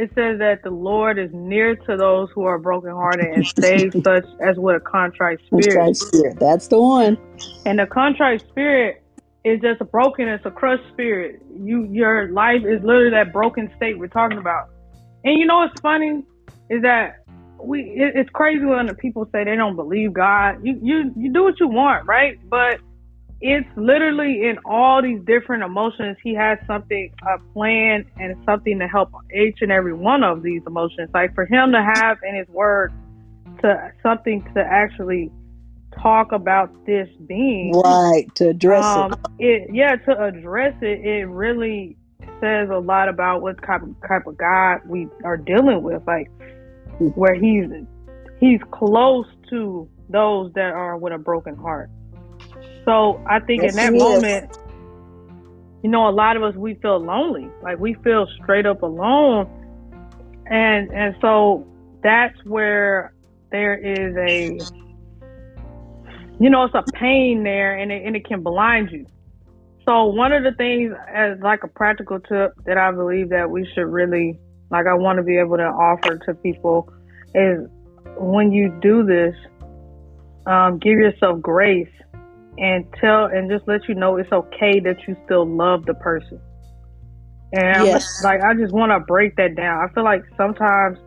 [0.00, 4.24] it says that the Lord is near to those who are brokenhearted and saves such
[4.40, 5.94] as with a contrite spirit.
[5.94, 6.40] Spirit.
[6.40, 7.18] That's the one.
[7.66, 9.02] And the contrite spirit
[9.44, 11.42] is just a broken, it's a crushed spirit.
[11.54, 14.68] You your life is literally that broken state we're talking about.
[15.24, 16.24] And you know what's funny
[16.70, 17.16] is that
[17.62, 20.64] we it, it's crazy when the people say they don't believe God.
[20.64, 22.38] You you you do what you want, right?
[22.48, 22.80] But
[23.40, 26.16] it's literally in all these different emotions.
[26.22, 30.62] He has something, a plan, and something to help each and every one of these
[30.66, 31.10] emotions.
[31.14, 32.92] Like for him to have in his word
[33.62, 35.30] to something to actually
[36.02, 38.32] talk about this being, right?
[38.36, 39.44] To address um, it.
[39.44, 41.96] it, yeah, to address it, it really
[42.40, 46.02] says a lot about what type of, type of God we are dealing with.
[46.06, 46.30] Like
[47.14, 47.70] where he's
[48.38, 51.90] he's close to those that are with a broken heart.
[52.84, 54.50] So I think yes, in that moment,
[55.82, 59.48] you know, a lot of us we feel lonely, like we feel straight up alone,
[60.46, 61.66] and and so
[62.02, 63.12] that's where
[63.50, 64.60] there is a,
[66.38, 69.06] you know, it's a pain there, and it, and it can blind you.
[69.86, 73.68] So one of the things as like a practical tip that I believe that we
[73.74, 74.38] should really
[74.70, 76.88] like I want to be able to offer to people
[77.34, 77.66] is
[78.16, 79.34] when you do this,
[80.46, 81.88] um, give yourself grace
[82.60, 86.38] and tell and just let you know it's okay that you still love the person.
[87.52, 88.22] And yes.
[88.22, 89.82] like I just want to break that down.
[89.82, 90.98] I feel like sometimes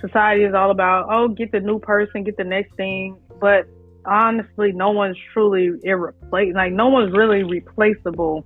[0.00, 3.66] society is all about oh get the new person, get the next thing, but
[4.04, 6.60] honestly, no one's truly irreplaceable.
[6.60, 8.44] Like no one's really replaceable.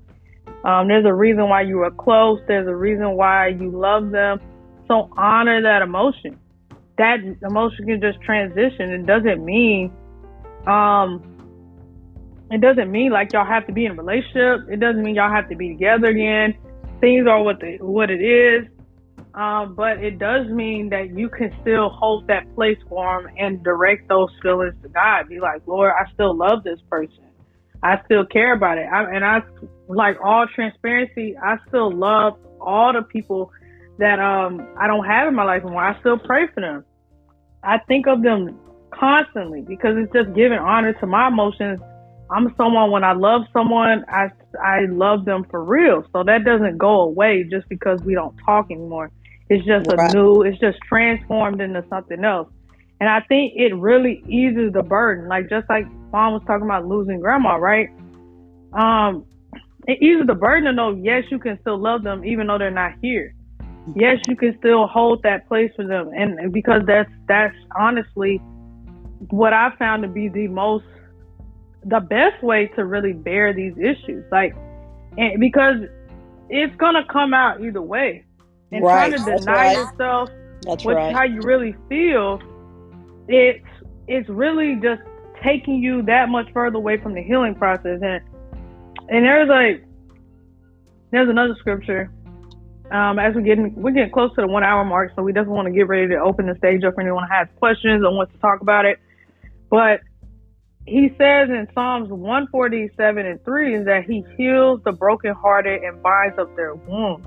[0.64, 2.40] Um, there's a reason why you were close.
[2.46, 4.38] There's a reason why you love them.
[4.86, 6.38] So honor that emotion.
[6.98, 8.90] That emotion can just transition.
[8.90, 9.92] It doesn't mean
[10.66, 11.33] um,
[12.50, 14.68] it doesn't mean like y'all have to be in a relationship.
[14.70, 16.54] It doesn't mean y'all have to be together again.
[17.00, 18.68] Things are what the what it is.
[19.34, 23.64] Um, but it does mean that you can still hold that place for them and
[23.64, 25.28] direct those feelings to God.
[25.28, 27.24] Be like, Lord, I still love this person.
[27.82, 28.86] I still care about it.
[28.86, 29.42] I, and I,
[29.88, 33.50] like all transparency, I still love all the people
[33.98, 35.84] that um I don't have in my life anymore.
[35.84, 36.84] I still pray for them.
[37.62, 38.58] I think of them
[38.90, 41.80] constantly because it's just giving honor to my emotions
[42.30, 44.30] I'm someone when I love someone, I
[44.62, 46.04] I love them for real.
[46.12, 49.10] So that doesn't go away just because we don't talk anymore.
[49.50, 50.10] It's just right.
[50.10, 50.42] a new.
[50.42, 52.48] It's just transformed into something else.
[53.00, 55.28] And I think it really eases the burden.
[55.28, 57.90] Like just like mom was talking about losing grandma, right?
[58.72, 59.26] Um,
[59.86, 62.70] it eases the burden to know yes, you can still love them even though they're
[62.70, 63.34] not here.
[63.94, 68.38] Yes, you can still hold that place for them, and because that's that's honestly
[69.28, 70.84] what I found to be the most
[71.86, 74.24] the best way to really bear these issues.
[74.30, 74.54] Like,
[75.16, 75.76] and because
[76.48, 78.24] it's gonna come out either way.
[78.72, 79.12] And right.
[79.12, 79.76] trying to deny right.
[79.76, 80.30] yourself
[80.62, 81.14] That's what right.
[81.14, 82.40] how you really feel,
[83.28, 83.64] it's
[84.08, 85.02] it's really just
[85.42, 88.00] taking you that much further away from the healing process.
[88.02, 88.22] And
[89.08, 89.84] and there's like
[91.10, 92.10] there's another scripture.
[92.90, 95.56] Um, as we're getting we're getting close to the one hour mark, so we definitely
[95.56, 98.14] want to get ready to open the stage up for anyone who has questions or
[98.14, 98.98] wants to talk about it.
[99.70, 100.00] But
[100.86, 106.38] he says in Psalms 147 and 3 is that he heals the brokenhearted and binds
[106.38, 107.26] up their wounds.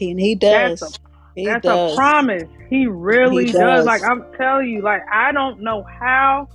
[0.00, 0.80] And he does.
[0.80, 1.00] That's, a,
[1.34, 1.92] he that's does.
[1.92, 2.44] a promise.
[2.68, 3.84] He really he does.
[3.84, 3.86] does.
[3.86, 6.48] Like I'm telling you, like I don't know how.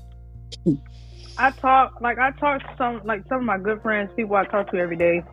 [1.37, 4.45] I talk like I talk to some like some of my good friends, people I
[4.45, 5.23] talk to every day,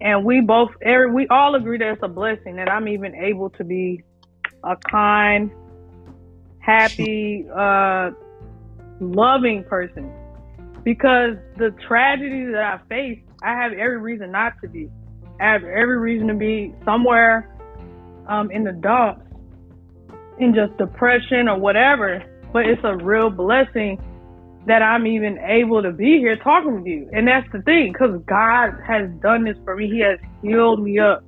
[0.00, 3.50] and we both every we all agree that it's a blessing that I'm even able
[3.50, 4.02] to be
[4.62, 5.50] a kind,
[6.58, 8.10] happy, uh,
[9.00, 10.12] loving person
[10.84, 14.88] because the tragedy that I face, I have every reason not to be.
[15.40, 17.56] I have every reason to be somewhere
[18.28, 19.24] um, in the dumps,
[20.38, 22.22] in just depression or whatever.
[22.52, 23.98] But it's a real blessing
[24.66, 27.08] that I'm even able to be here talking with you.
[27.12, 29.88] And that's the thing, because God has done this for me.
[29.88, 31.24] He has healed me up.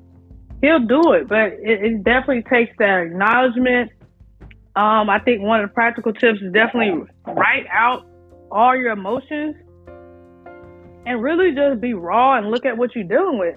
[0.61, 3.91] He'll do it, but it, it definitely takes that acknowledgement.
[4.75, 8.07] Um, I think one of the practical tips is definitely write out
[8.51, 9.57] all your emotions
[11.05, 13.57] and really just be raw and look at what you're dealing with.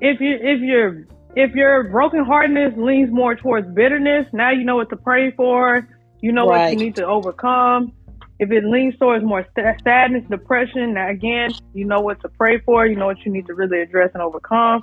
[0.00, 4.88] If you if your if your brokenheartedness leans more towards bitterness, now you know what
[4.90, 5.86] to pray for.
[6.20, 6.64] You know right.
[6.64, 7.92] what you need to overcome.
[8.38, 12.86] If it leans towards more sadness, depression, now again, you know what to pray for.
[12.86, 14.82] You know what you need to really address and overcome.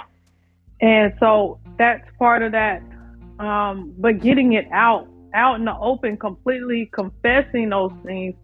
[0.81, 2.83] And so that's part of that.
[3.39, 8.35] Um, but getting it out, out in the open, completely confessing those things,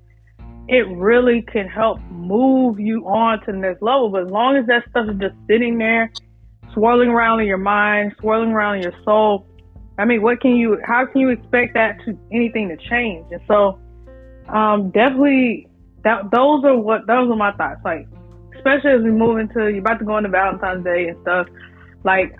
[0.68, 4.10] it really can help move you on to the next level.
[4.10, 6.12] But as long as that stuff is just sitting there,
[6.74, 9.48] swirling around in your mind, swirling around in your soul,
[9.98, 13.26] I mean, what can you, how can you expect that to anything to change?
[13.32, 13.80] And so,
[14.50, 15.68] um, definitely
[16.04, 17.82] that those are what those are my thoughts.
[17.86, 18.08] Like,
[18.56, 21.48] especially as we move into you're about to go into Valentine's Day and stuff.
[22.04, 22.36] Like,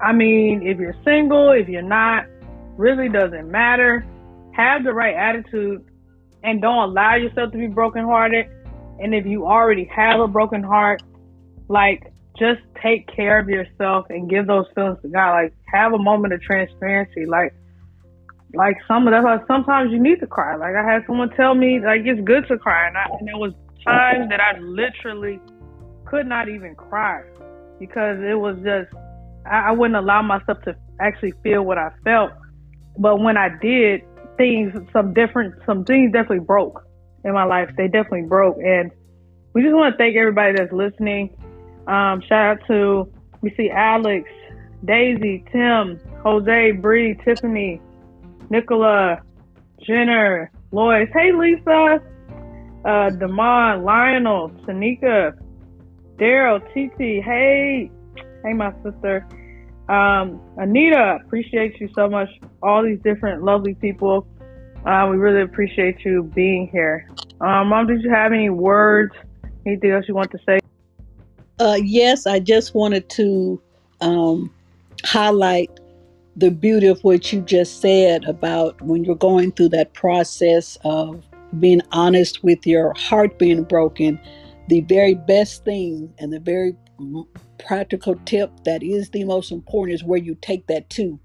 [0.00, 2.26] I mean, if you're single, if you're not,
[2.80, 4.04] really doesn't matter.
[4.52, 5.84] Have the right attitude
[6.42, 8.46] and don't allow yourself to be brokenhearted.
[8.98, 11.02] And if you already have a broken heart,
[11.68, 15.32] like just take care of yourself and give those feelings to God.
[15.32, 17.26] Like have a moment of transparency.
[17.26, 17.54] Like
[18.54, 20.56] like some of that sometimes you need to cry.
[20.56, 23.36] Like I had someone tell me like it's good to cry and, I, and there
[23.36, 23.52] was
[23.84, 25.38] times that I literally
[26.06, 27.22] could not even cry
[27.78, 28.92] because it was just
[29.46, 32.32] I, I wouldn't allow myself to actually feel what I felt.
[32.98, 34.02] But when I did,
[34.36, 36.82] things, some different, some things definitely broke
[37.24, 37.70] in my life.
[37.76, 38.56] They definitely broke.
[38.58, 38.90] And
[39.52, 41.36] we just want to thank everybody that's listening.
[41.86, 43.12] Um, shout out to,
[43.42, 44.28] we see Alex,
[44.84, 47.80] Daisy, Tim, Jose, Bree, Tiffany,
[48.48, 49.20] Nicola,
[49.86, 51.08] Jenner, Lois.
[51.12, 52.00] Hey, Lisa,
[52.84, 55.32] uh, Damon, Lionel, Tanika,
[56.16, 57.24] Daryl, TT.
[57.24, 57.90] Hey,
[58.44, 59.26] hey, my sister.
[59.90, 62.28] Um, Anita, appreciate you so much.
[62.62, 64.24] All these different lovely people.
[64.86, 67.08] Uh, we really appreciate you being here.
[67.40, 69.12] Um, Mom, did you have any words?
[69.66, 70.60] Anything else you want to say?
[71.58, 73.60] Uh, yes, I just wanted to
[74.00, 74.54] um,
[75.04, 75.80] highlight
[76.36, 81.20] the beauty of what you just said about when you're going through that process of
[81.58, 84.20] being honest with your heart being broken.
[84.68, 86.76] The very best thing and the very
[87.58, 91.18] practical tip that is the most important is where you take that to.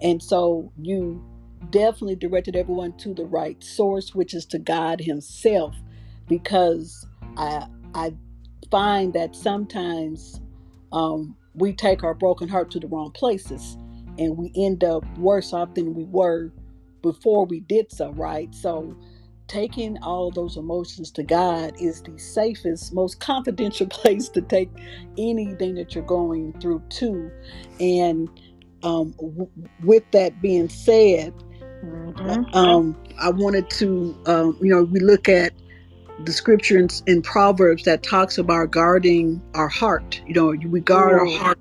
[0.00, 1.24] And so you
[1.70, 5.74] definitely directed everyone to the right source, which is to God Himself,
[6.28, 7.06] because
[7.36, 8.14] I I
[8.70, 10.40] find that sometimes
[10.92, 13.76] um, we take our broken heart to the wrong places,
[14.18, 16.52] and we end up worse off than we were
[17.02, 18.12] before we did so.
[18.12, 18.96] Right, so
[19.48, 24.70] taking all those emotions to God is the safest, most confidential place to take
[25.16, 27.30] anything that you're going through to.
[27.80, 28.28] And
[28.82, 29.50] um, w-
[29.82, 31.34] with that being said,
[31.82, 32.54] mm-hmm.
[32.54, 35.52] um, I wanted to, um, you know, we look at
[36.24, 40.20] the scripture in, in, Proverbs that talks about guarding our heart.
[40.26, 41.58] You know, we guard Ooh, our heart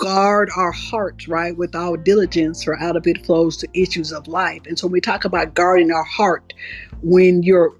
[0.00, 4.26] guard our hearts, right, with all diligence, for out of it flows the issues of
[4.26, 4.62] life.
[4.66, 6.52] And so we talk about guarding our heart,
[7.02, 7.76] when your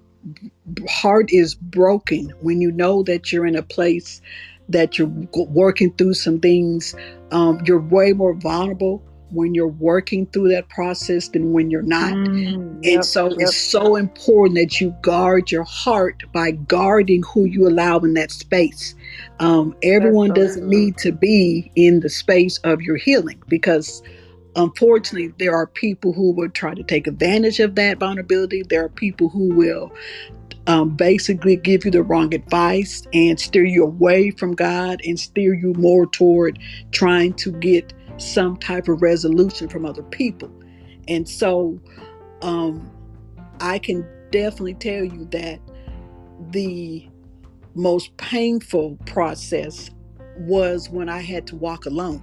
[0.88, 4.20] heart is broken, when you know that you're in a place
[4.68, 6.94] that you're working through some things,
[7.32, 9.02] um, you're way more vulnerable
[9.32, 12.12] when you're working through that process than when you're not.
[12.12, 13.38] Mm, yep, and so yep.
[13.40, 18.30] it's so important that you guard your heart by guarding who you allow in that
[18.30, 18.94] space.
[19.38, 20.70] Um, everyone so doesn't true.
[20.70, 24.02] need to be in the space of your healing because
[24.56, 28.62] unfortunately, there are people who will try to take advantage of that vulnerability.
[28.62, 29.92] There are people who will
[30.66, 35.54] um, basically give you the wrong advice and steer you away from God and steer
[35.54, 36.58] you more toward
[36.92, 40.50] trying to get some type of resolution from other people.
[41.08, 41.80] And so
[42.42, 42.90] um,
[43.60, 45.60] I can definitely tell you that
[46.50, 47.08] the
[47.74, 49.90] most painful process
[50.36, 52.22] was when I had to walk alone.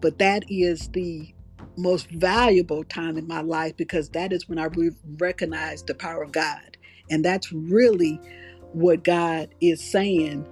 [0.00, 1.34] But that is the
[1.76, 6.22] most valuable time in my life because that is when I re- recognized the power
[6.22, 6.76] of God.
[7.10, 8.20] And that's really
[8.72, 10.46] what God is saying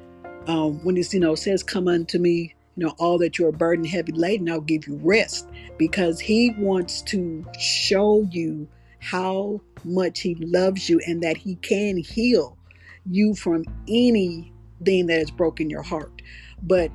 [0.46, 3.52] um, when He you know, says, Come unto me, you know, all that you are
[3.52, 5.48] burdened, heavy laden, I'll give you rest
[5.78, 8.68] because He wants to show you
[9.00, 12.56] how much He loves you and that He can heal
[13.10, 16.22] you from anything that has broken your heart.
[16.62, 16.90] But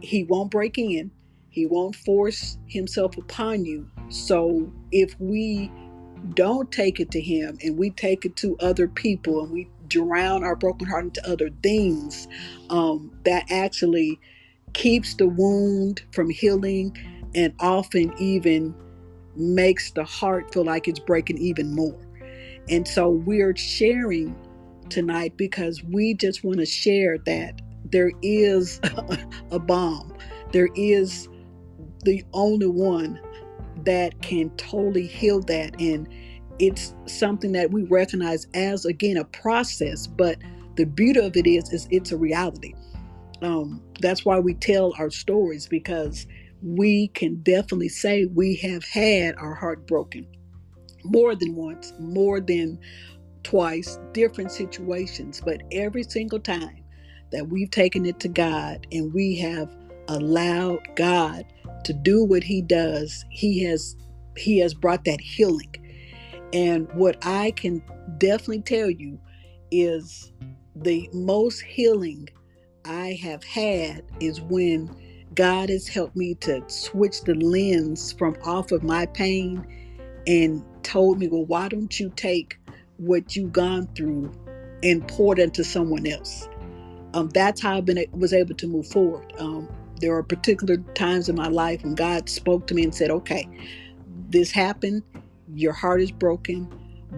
[0.00, 1.10] he won't break in,
[1.50, 3.88] he won't force himself upon you.
[4.08, 5.70] So if we
[6.34, 10.42] don't take it to him and we take it to other people and we drown
[10.42, 12.26] our broken heart into other things,
[12.70, 14.18] um, that actually
[14.74, 16.96] keeps the wound from healing
[17.34, 18.74] and often even
[19.36, 21.98] makes the heart feel like it's breaking even more.
[22.68, 24.36] And so we're sharing
[24.90, 27.60] tonight because we just want to share that
[27.90, 28.80] there is
[29.50, 30.14] a balm.
[30.52, 31.28] There is
[32.04, 33.20] the only one
[33.84, 35.78] that can totally heal that.
[35.80, 36.08] And
[36.58, 40.06] it's something that we recognize as, again, a process.
[40.06, 40.38] But
[40.76, 42.74] the beauty of it is, is it's a reality.
[43.44, 46.26] Um, that's why we tell our stories because
[46.62, 50.26] we can definitely say we have had our heart broken
[51.04, 52.78] more than once, more than
[53.42, 56.82] twice, different situations, but every single time
[57.32, 59.68] that we've taken it to God and we have
[60.08, 61.44] allowed God
[61.84, 63.94] to do what he does, he has
[64.38, 65.74] he has brought that healing.
[66.54, 67.82] And what I can
[68.16, 69.20] definitely tell you
[69.70, 70.32] is
[70.74, 72.30] the most healing
[72.84, 74.94] I have had is when
[75.34, 79.66] God has helped me to switch the lens from off of my pain
[80.26, 82.58] and told me, well, why don't you take
[82.98, 84.30] what you've gone through
[84.82, 86.48] and pour it into someone else?
[87.14, 89.32] Um, that's how I've been was able to move forward.
[89.38, 89.68] Um,
[90.00, 93.48] there are particular times in my life when God spoke to me and said, "Okay,
[94.28, 95.02] this happened.
[95.54, 96.64] Your heart is broken.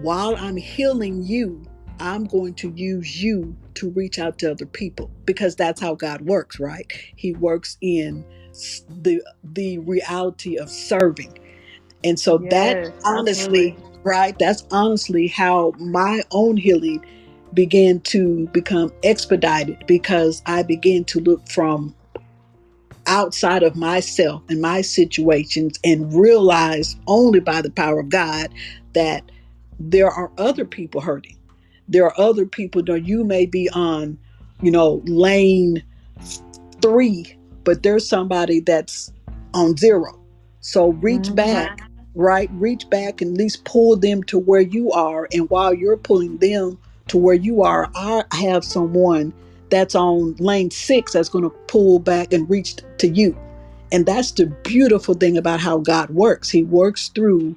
[0.01, 1.63] While I'm healing you,
[1.99, 6.21] I'm going to use you to reach out to other people because that's how God
[6.21, 6.91] works, right?
[7.15, 8.25] He works in
[9.01, 11.37] the the reality of serving.
[12.03, 13.99] And so yes, that honestly, absolutely.
[14.03, 14.39] right?
[14.39, 17.05] That's honestly how my own healing
[17.53, 21.95] began to become expedited because I began to look from
[23.07, 28.53] outside of myself and my situations and realize only by the power of God
[28.93, 29.23] that
[29.79, 31.36] there are other people hurting.
[31.87, 34.17] There are other people that you may be on,
[34.61, 35.83] you know, lane
[36.81, 39.11] three, but there's somebody that's
[39.53, 40.19] on zero.
[40.61, 41.35] So reach mm-hmm.
[41.35, 42.49] back right?
[42.53, 45.27] Reach back and at least pull them to where you are.
[45.31, 46.77] And while you're pulling them
[47.09, 49.31] to where you are, I have someone
[49.69, 53.37] that's on lane six that's going to pull back and reach to you.
[53.91, 56.49] And that's the beautiful thing about how God works.
[56.49, 57.55] He works through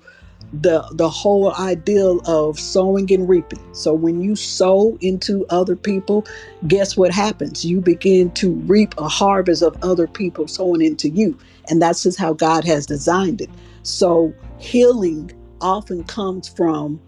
[0.52, 3.60] the the whole ideal of sowing and reaping.
[3.72, 6.26] So when you sow into other people,
[6.66, 7.64] guess what happens?
[7.64, 11.38] You begin to reap a harvest of other people sowing into you.
[11.68, 13.50] And that's just how God has designed it.
[13.82, 15.30] So healing
[15.60, 17.00] often comes from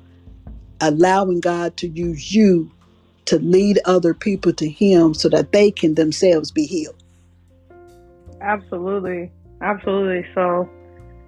[0.80, 2.70] allowing God to use you
[3.24, 7.02] to lead other people to Him so that they can themselves be healed.
[8.40, 9.30] Absolutely.
[9.60, 10.26] Absolutely.
[10.34, 10.68] So,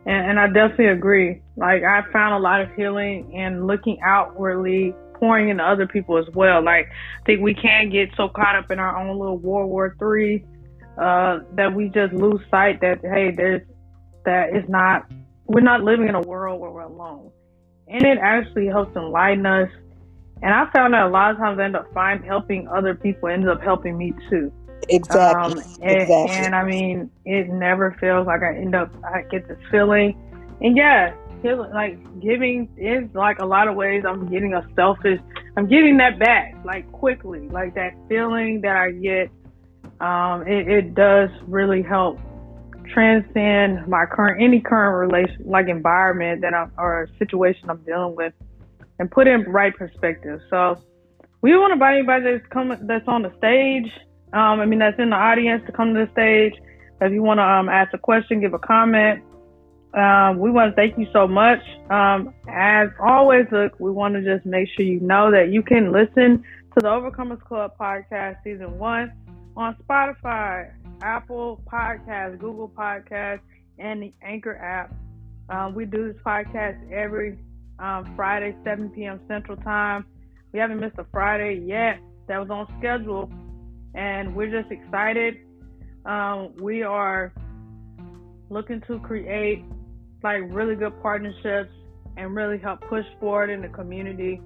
[0.06, 1.42] and, and I definitely agree.
[1.56, 6.26] Like, I found a lot of healing in looking outwardly, pouring into other people as
[6.34, 6.62] well.
[6.62, 9.96] Like, I think we can get so caught up in our own little World War
[9.98, 10.44] Three
[10.98, 13.62] uh, that we just lose sight that, hey, there's,
[14.24, 15.06] that it's not
[15.46, 17.30] we're not living in a world where we're alone.
[17.88, 19.68] And it actually helps enlighten us.
[20.42, 23.28] And I found that a lot of times I end up find helping other people
[23.28, 24.52] ends up helping me too.
[24.88, 25.62] Exactly.
[25.62, 26.36] Um, and, exactly.
[26.36, 30.16] and I mean, it never feels like I end up I get this feeling.
[30.60, 35.20] And yeah, like giving is like a lot of ways I'm getting a selfish
[35.56, 37.48] I'm getting that back like quickly.
[37.48, 39.30] Like that feeling that I get
[40.00, 42.18] um it, it does really help
[42.92, 48.32] transcend my current any current relation like environment that I'm or situation I'm dealing with
[48.98, 50.40] and put in right perspective.
[50.50, 50.78] So
[51.42, 53.92] we want to invite anybody that's coming, that's on the stage.
[54.34, 56.60] Um, I mean that's in the audience to come to the stage.
[57.00, 59.22] If you want to um, ask a question, give a comment.
[59.94, 61.60] Um, we want to thank you so much.
[61.88, 65.92] Um, as always, look, we want to just make sure you know that you can
[65.92, 66.42] listen
[66.74, 69.12] to the Overcomers Club podcast season one
[69.56, 70.72] on Spotify,
[71.02, 73.40] Apple Podcasts, Google Podcasts,
[73.78, 74.92] and the Anchor app.
[75.48, 77.38] Um, we do this podcast every
[77.78, 79.20] um, Friday, 7 p.m.
[79.28, 80.04] Central Time.
[80.52, 81.98] We haven't missed a Friday yet.
[82.26, 83.30] That was on schedule,
[83.94, 85.34] and we're just excited.
[86.04, 87.32] Um, we are
[88.50, 89.64] looking to create
[90.22, 91.72] like really good partnerships
[92.16, 94.40] and really help push forward in the community.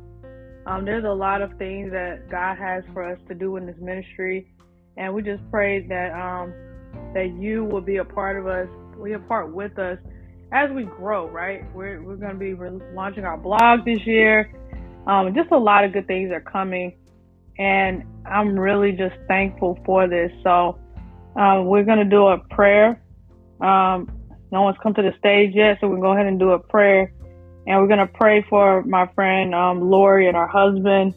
[0.67, 3.77] Um, there's a lot of things that God has for us to do in this
[3.81, 4.53] ministry
[4.99, 6.53] and we just pray that um,
[7.15, 8.69] that you will be a part of us,
[9.03, 9.97] be a part with us
[10.53, 11.29] as we grow.
[11.29, 12.55] Right, we're we're going to be
[12.95, 14.53] launching our blog this year.
[15.07, 16.99] Um, just a lot of good things are coming,
[17.59, 20.33] and I'm really just thankful for this.
[20.43, 20.79] So.
[21.39, 23.01] Um, we're to do a prayer.
[23.61, 24.11] Um,
[24.51, 26.59] no one's come to the stage yet, so we're to go ahead and do a
[26.59, 27.13] prayer.
[27.67, 31.15] And we're to pray for my friend um, Lori and her husband.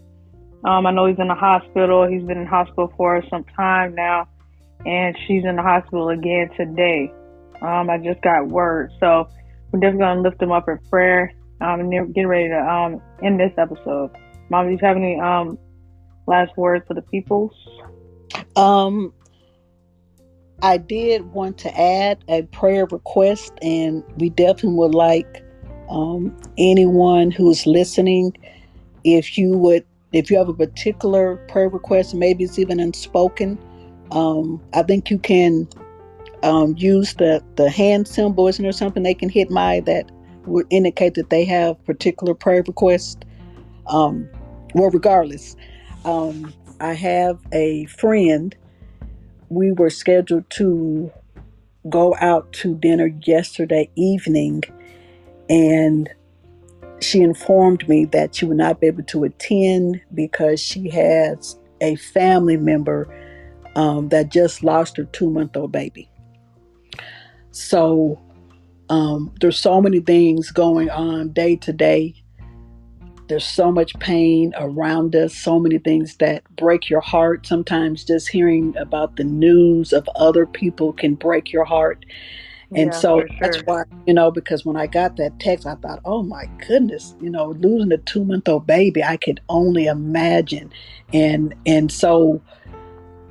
[0.63, 2.07] Um, I know he's in the hospital.
[2.07, 4.27] He's been in hospital for some time now,
[4.85, 7.11] and she's in the hospital again today.
[7.63, 8.91] Um, I just got word.
[8.99, 9.27] So
[9.71, 13.39] we're definitely to lift him up in prayer um, and get ready to um, end
[13.39, 14.11] this episode.
[14.51, 15.19] Mom, do you have any
[16.31, 17.53] last word for the peoples?
[18.55, 19.13] Um,
[20.61, 25.43] I did want to add a prayer request, and we definitely would like
[25.89, 28.35] um, anyone who's listening,
[29.03, 33.57] if you would, if you have a particular prayer request, maybe it's even unspoken,
[34.11, 35.67] um, I think you can
[36.43, 39.03] um, use the the hand symbols or something.
[39.03, 40.11] They can hit my that
[40.45, 43.17] would indicate that they have particular prayer requests.
[43.87, 44.29] Um,
[44.73, 45.55] well, regardless,
[46.05, 48.55] um, I have a friend.
[49.49, 51.11] We were scheduled to
[51.89, 54.63] go out to dinner yesterday evening,
[55.49, 56.09] and
[57.01, 61.95] she informed me that she would not be able to attend because she has a
[61.95, 63.07] family member
[63.75, 66.09] um, that just lost her two month old baby.
[67.51, 68.19] So
[68.89, 72.15] um, there's so many things going on day to day.
[73.31, 77.47] There's so much pain around us, so many things that break your heart.
[77.47, 82.05] Sometimes just hearing about the news of other people can break your heart.
[82.75, 83.29] And yeah, so sure.
[83.39, 87.15] that's why, you know, because when I got that text, I thought, oh my goodness,
[87.21, 90.69] you know, losing a two month old baby, I could only imagine.
[91.13, 92.41] And and so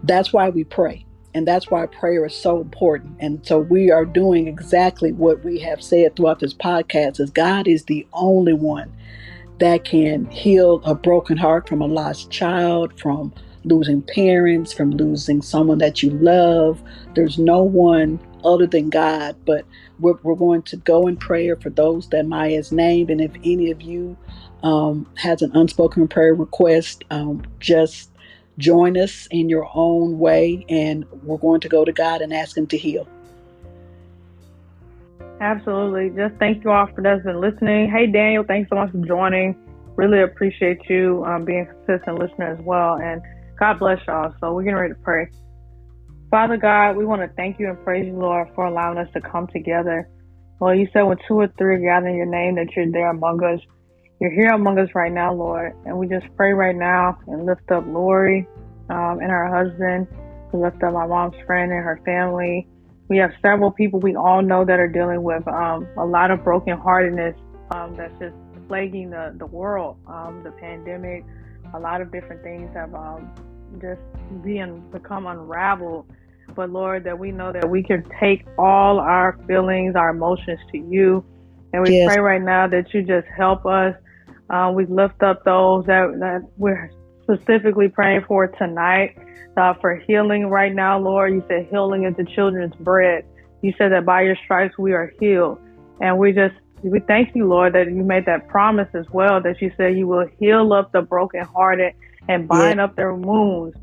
[0.05, 1.05] that's why we pray.
[1.35, 3.19] And that's why prayer is so important.
[3.21, 7.69] And so we are doing exactly what we have said throughout this podcast is God
[7.69, 8.91] is the only one
[9.61, 13.33] that can heal a broken heart from a lost child, from
[13.65, 16.83] losing parents, from losing someone that you love.
[17.15, 19.65] There's no one other than God, but
[19.99, 23.11] we're, we're going to go in prayer for those that Maya's named.
[23.11, 24.17] And if any of you
[24.63, 28.11] um, has an unspoken prayer request, um, just
[28.57, 32.57] join us in your own way, and we're going to go to God and ask
[32.57, 33.07] Him to heal.
[35.41, 36.11] Absolutely.
[36.11, 37.91] Just thank you all for those been listening.
[37.91, 39.57] Hey, Daniel, thanks so much for joining.
[39.97, 42.99] Really appreciate you um, being a consistent listener as well.
[43.03, 43.23] And
[43.59, 44.35] God bless y'all.
[44.41, 45.29] So we're getting ready to pray.
[46.31, 49.21] Father God, we want to thank you and praise you, Lord, for allowing us to
[49.21, 50.09] come together.
[50.61, 53.11] Lord, you said when two or three are gathered in your name that you're there
[53.11, 53.61] among us.
[54.21, 55.73] You're here among us right now, Lord.
[55.87, 58.47] And we just pray right now and lift up Lori
[58.91, 60.07] um, and her husband.
[60.53, 62.69] We lift up my mom's friend and her family.
[63.11, 66.41] We have several people we all know that are dealing with um, a lot of
[66.41, 67.37] brokenheartedness
[67.73, 68.37] um, that's just
[68.69, 69.97] plaguing the, the world.
[70.07, 71.25] Um, the pandemic,
[71.75, 73.35] a lot of different things have um,
[73.81, 74.01] just
[74.43, 76.07] being become unraveled.
[76.55, 80.79] But Lord, that we know that we can take all our feelings, our emotions to
[80.79, 81.25] you.
[81.73, 82.15] And we yes.
[82.15, 83.95] pray right now that you just help us
[84.51, 86.91] uh, we lift up those that, that we're
[87.33, 89.17] specifically praying for tonight
[89.57, 91.33] uh, for healing right now, Lord.
[91.33, 93.25] You said healing is the children's bread.
[93.63, 95.59] You said that by your stripes we are healed.
[96.01, 99.61] And we just, we thank you, Lord, that you made that promise as well, that
[99.61, 101.95] you said you will heal up the brokenhearted
[102.29, 102.85] and bind yeah.
[102.85, 103.77] up their wounds.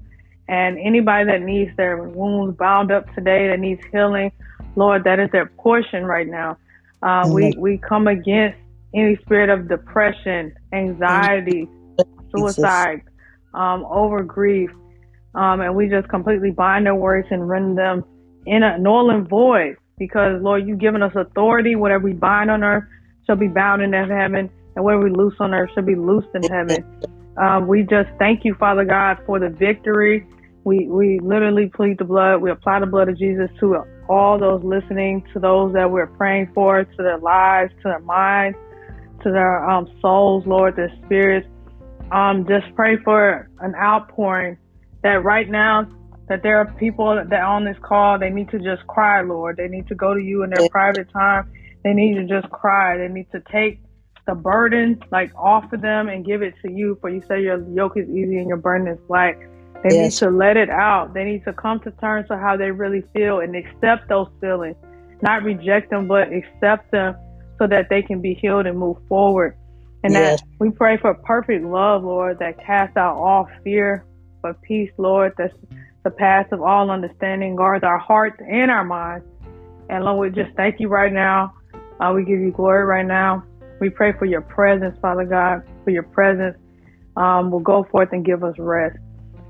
[0.50, 4.32] And anybody that needs their wounds bound up today, that needs healing,
[4.76, 6.58] Lord, that is their portion right now.
[7.04, 8.58] Uh, we, we come against
[8.94, 11.68] any spirit of depression, anxiety,
[12.36, 13.02] suicide,
[13.58, 14.70] um, over grief.
[15.36, 18.06] Um, and we just completely bind their words and render them
[18.46, 21.76] in a null and void because, Lord, you've given us authority.
[21.76, 22.86] Whatever we bind on earth
[23.26, 26.44] shall be bound in heaven, and whatever we loose on earth shall be loosed in
[26.44, 26.86] heaven.
[27.38, 30.26] Um, we just thank you, Father God, for the victory.
[30.64, 32.42] We, we literally plead the blood.
[32.42, 36.52] We apply the blood of Jesus to all those listening, to those that we're praying
[36.54, 38.58] for, to their lives, to their minds,
[39.24, 41.48] to their um, souls, Lord, their spirits.
[42.12, 44.58] Um, just pray for an outpouring
[45.04, 45.88] that right now
[46.30, 49.58] that there are people that on this call they need to just cry, Lord.
[49.58, 51.52] They need to go to you in their private time.
[51.84, 52.98] They need to just cry.
[52.98, 53.80] They need to take
[54.26, 56.98] the burden like off of them and give it to you.
[57.02, 59.38] For you say your yoke is easy and your burden is light.
[59.84, 60.22] They yes.
[60.22, 61.14] need to let it out.
[61.14, 64.76] They need to come to terms with how they really feel and accept those feelings,
[65.22, 67.16] not reject them, but accept them
[67.58, 69.56] so that they can be healed and move forward.
[70.04, 70.42] And yes.
[70.42, 74.06] that we pray for perfect love, Lord, that casts out all fear,
[74.42, 75.54] for peace, Lord, that's
[76.04, 79.26] the path of all understanding, guards our hearts and our minds.
[79.90, 81.54] And Lord, we just thank you right now.
[82.00, 83.44] Uh, we give you glory right now.
[83.80, 86.58] We pray for your presence, Father God, for your presence
[87.18, 88.98] um, will go forth and give us rest.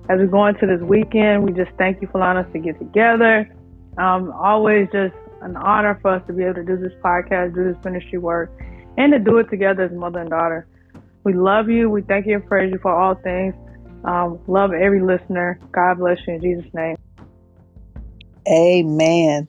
[0.10, 2.80] as we go into this weekend, we just thank you for allowing us to get
[2.80, 3.54] together.
[3.98, 7.74] Um, always just an honor for us to be able to do this podcast, do
[7.74, 8.52] this ministry work,
[8.98, 10.68] and to do it together as mother and daughter.
[11.24, 11.89] We love you.
[11.89, 13.54] We thank you and praise you for all things.
[14.04, 15.60] Um, love every listener.
[15.72, 16.98] God bless you in Jesus' name.
[18.48, 19.48] Amen.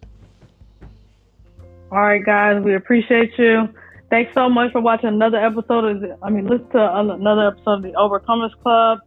[1.91, 3.69] All right, guys, we appreciate you.
[4.11, 7.83] Thanks so much for watching another episode of, I mean, listen to another episode of
[7.83, 8.99] the Overcomers Club.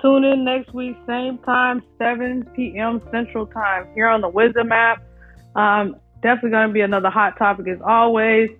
[0.00, 3.02] Tune in next week, same time, 7 p.m.
[3.10, 5.02] Central Time, here on the Wisdom app.
[5.54, 8.50] Um, definitely going to be another hot topic as always.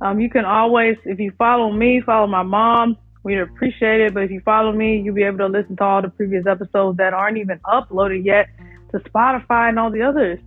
[0.00, 2.96] Um, you can always, if you follow me, follow my mom.
[3.22, 4.14] We'd appreciate it.
[4.14, 6.98] But if you follow me, you'll be able to listen to all the previous episodes
[6.98, 8.48] that aren't even uploaded yet
[8.92, 10.38] to Spotify and all the others.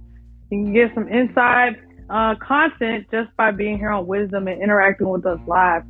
[0.49, 1.77] You can get some inside
[2.09, 5.83] uh, content just by being here on Wisdom and interacting with us live.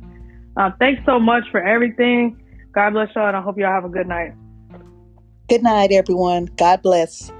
[0.56, 2.36] Uh, thanks so much for everything.
[2.74, 4.32] God bless y'all, and I hope y'all have a good night.
[5.48, 6.46] Good night, everyone.
[6.56, 7.32] God bless.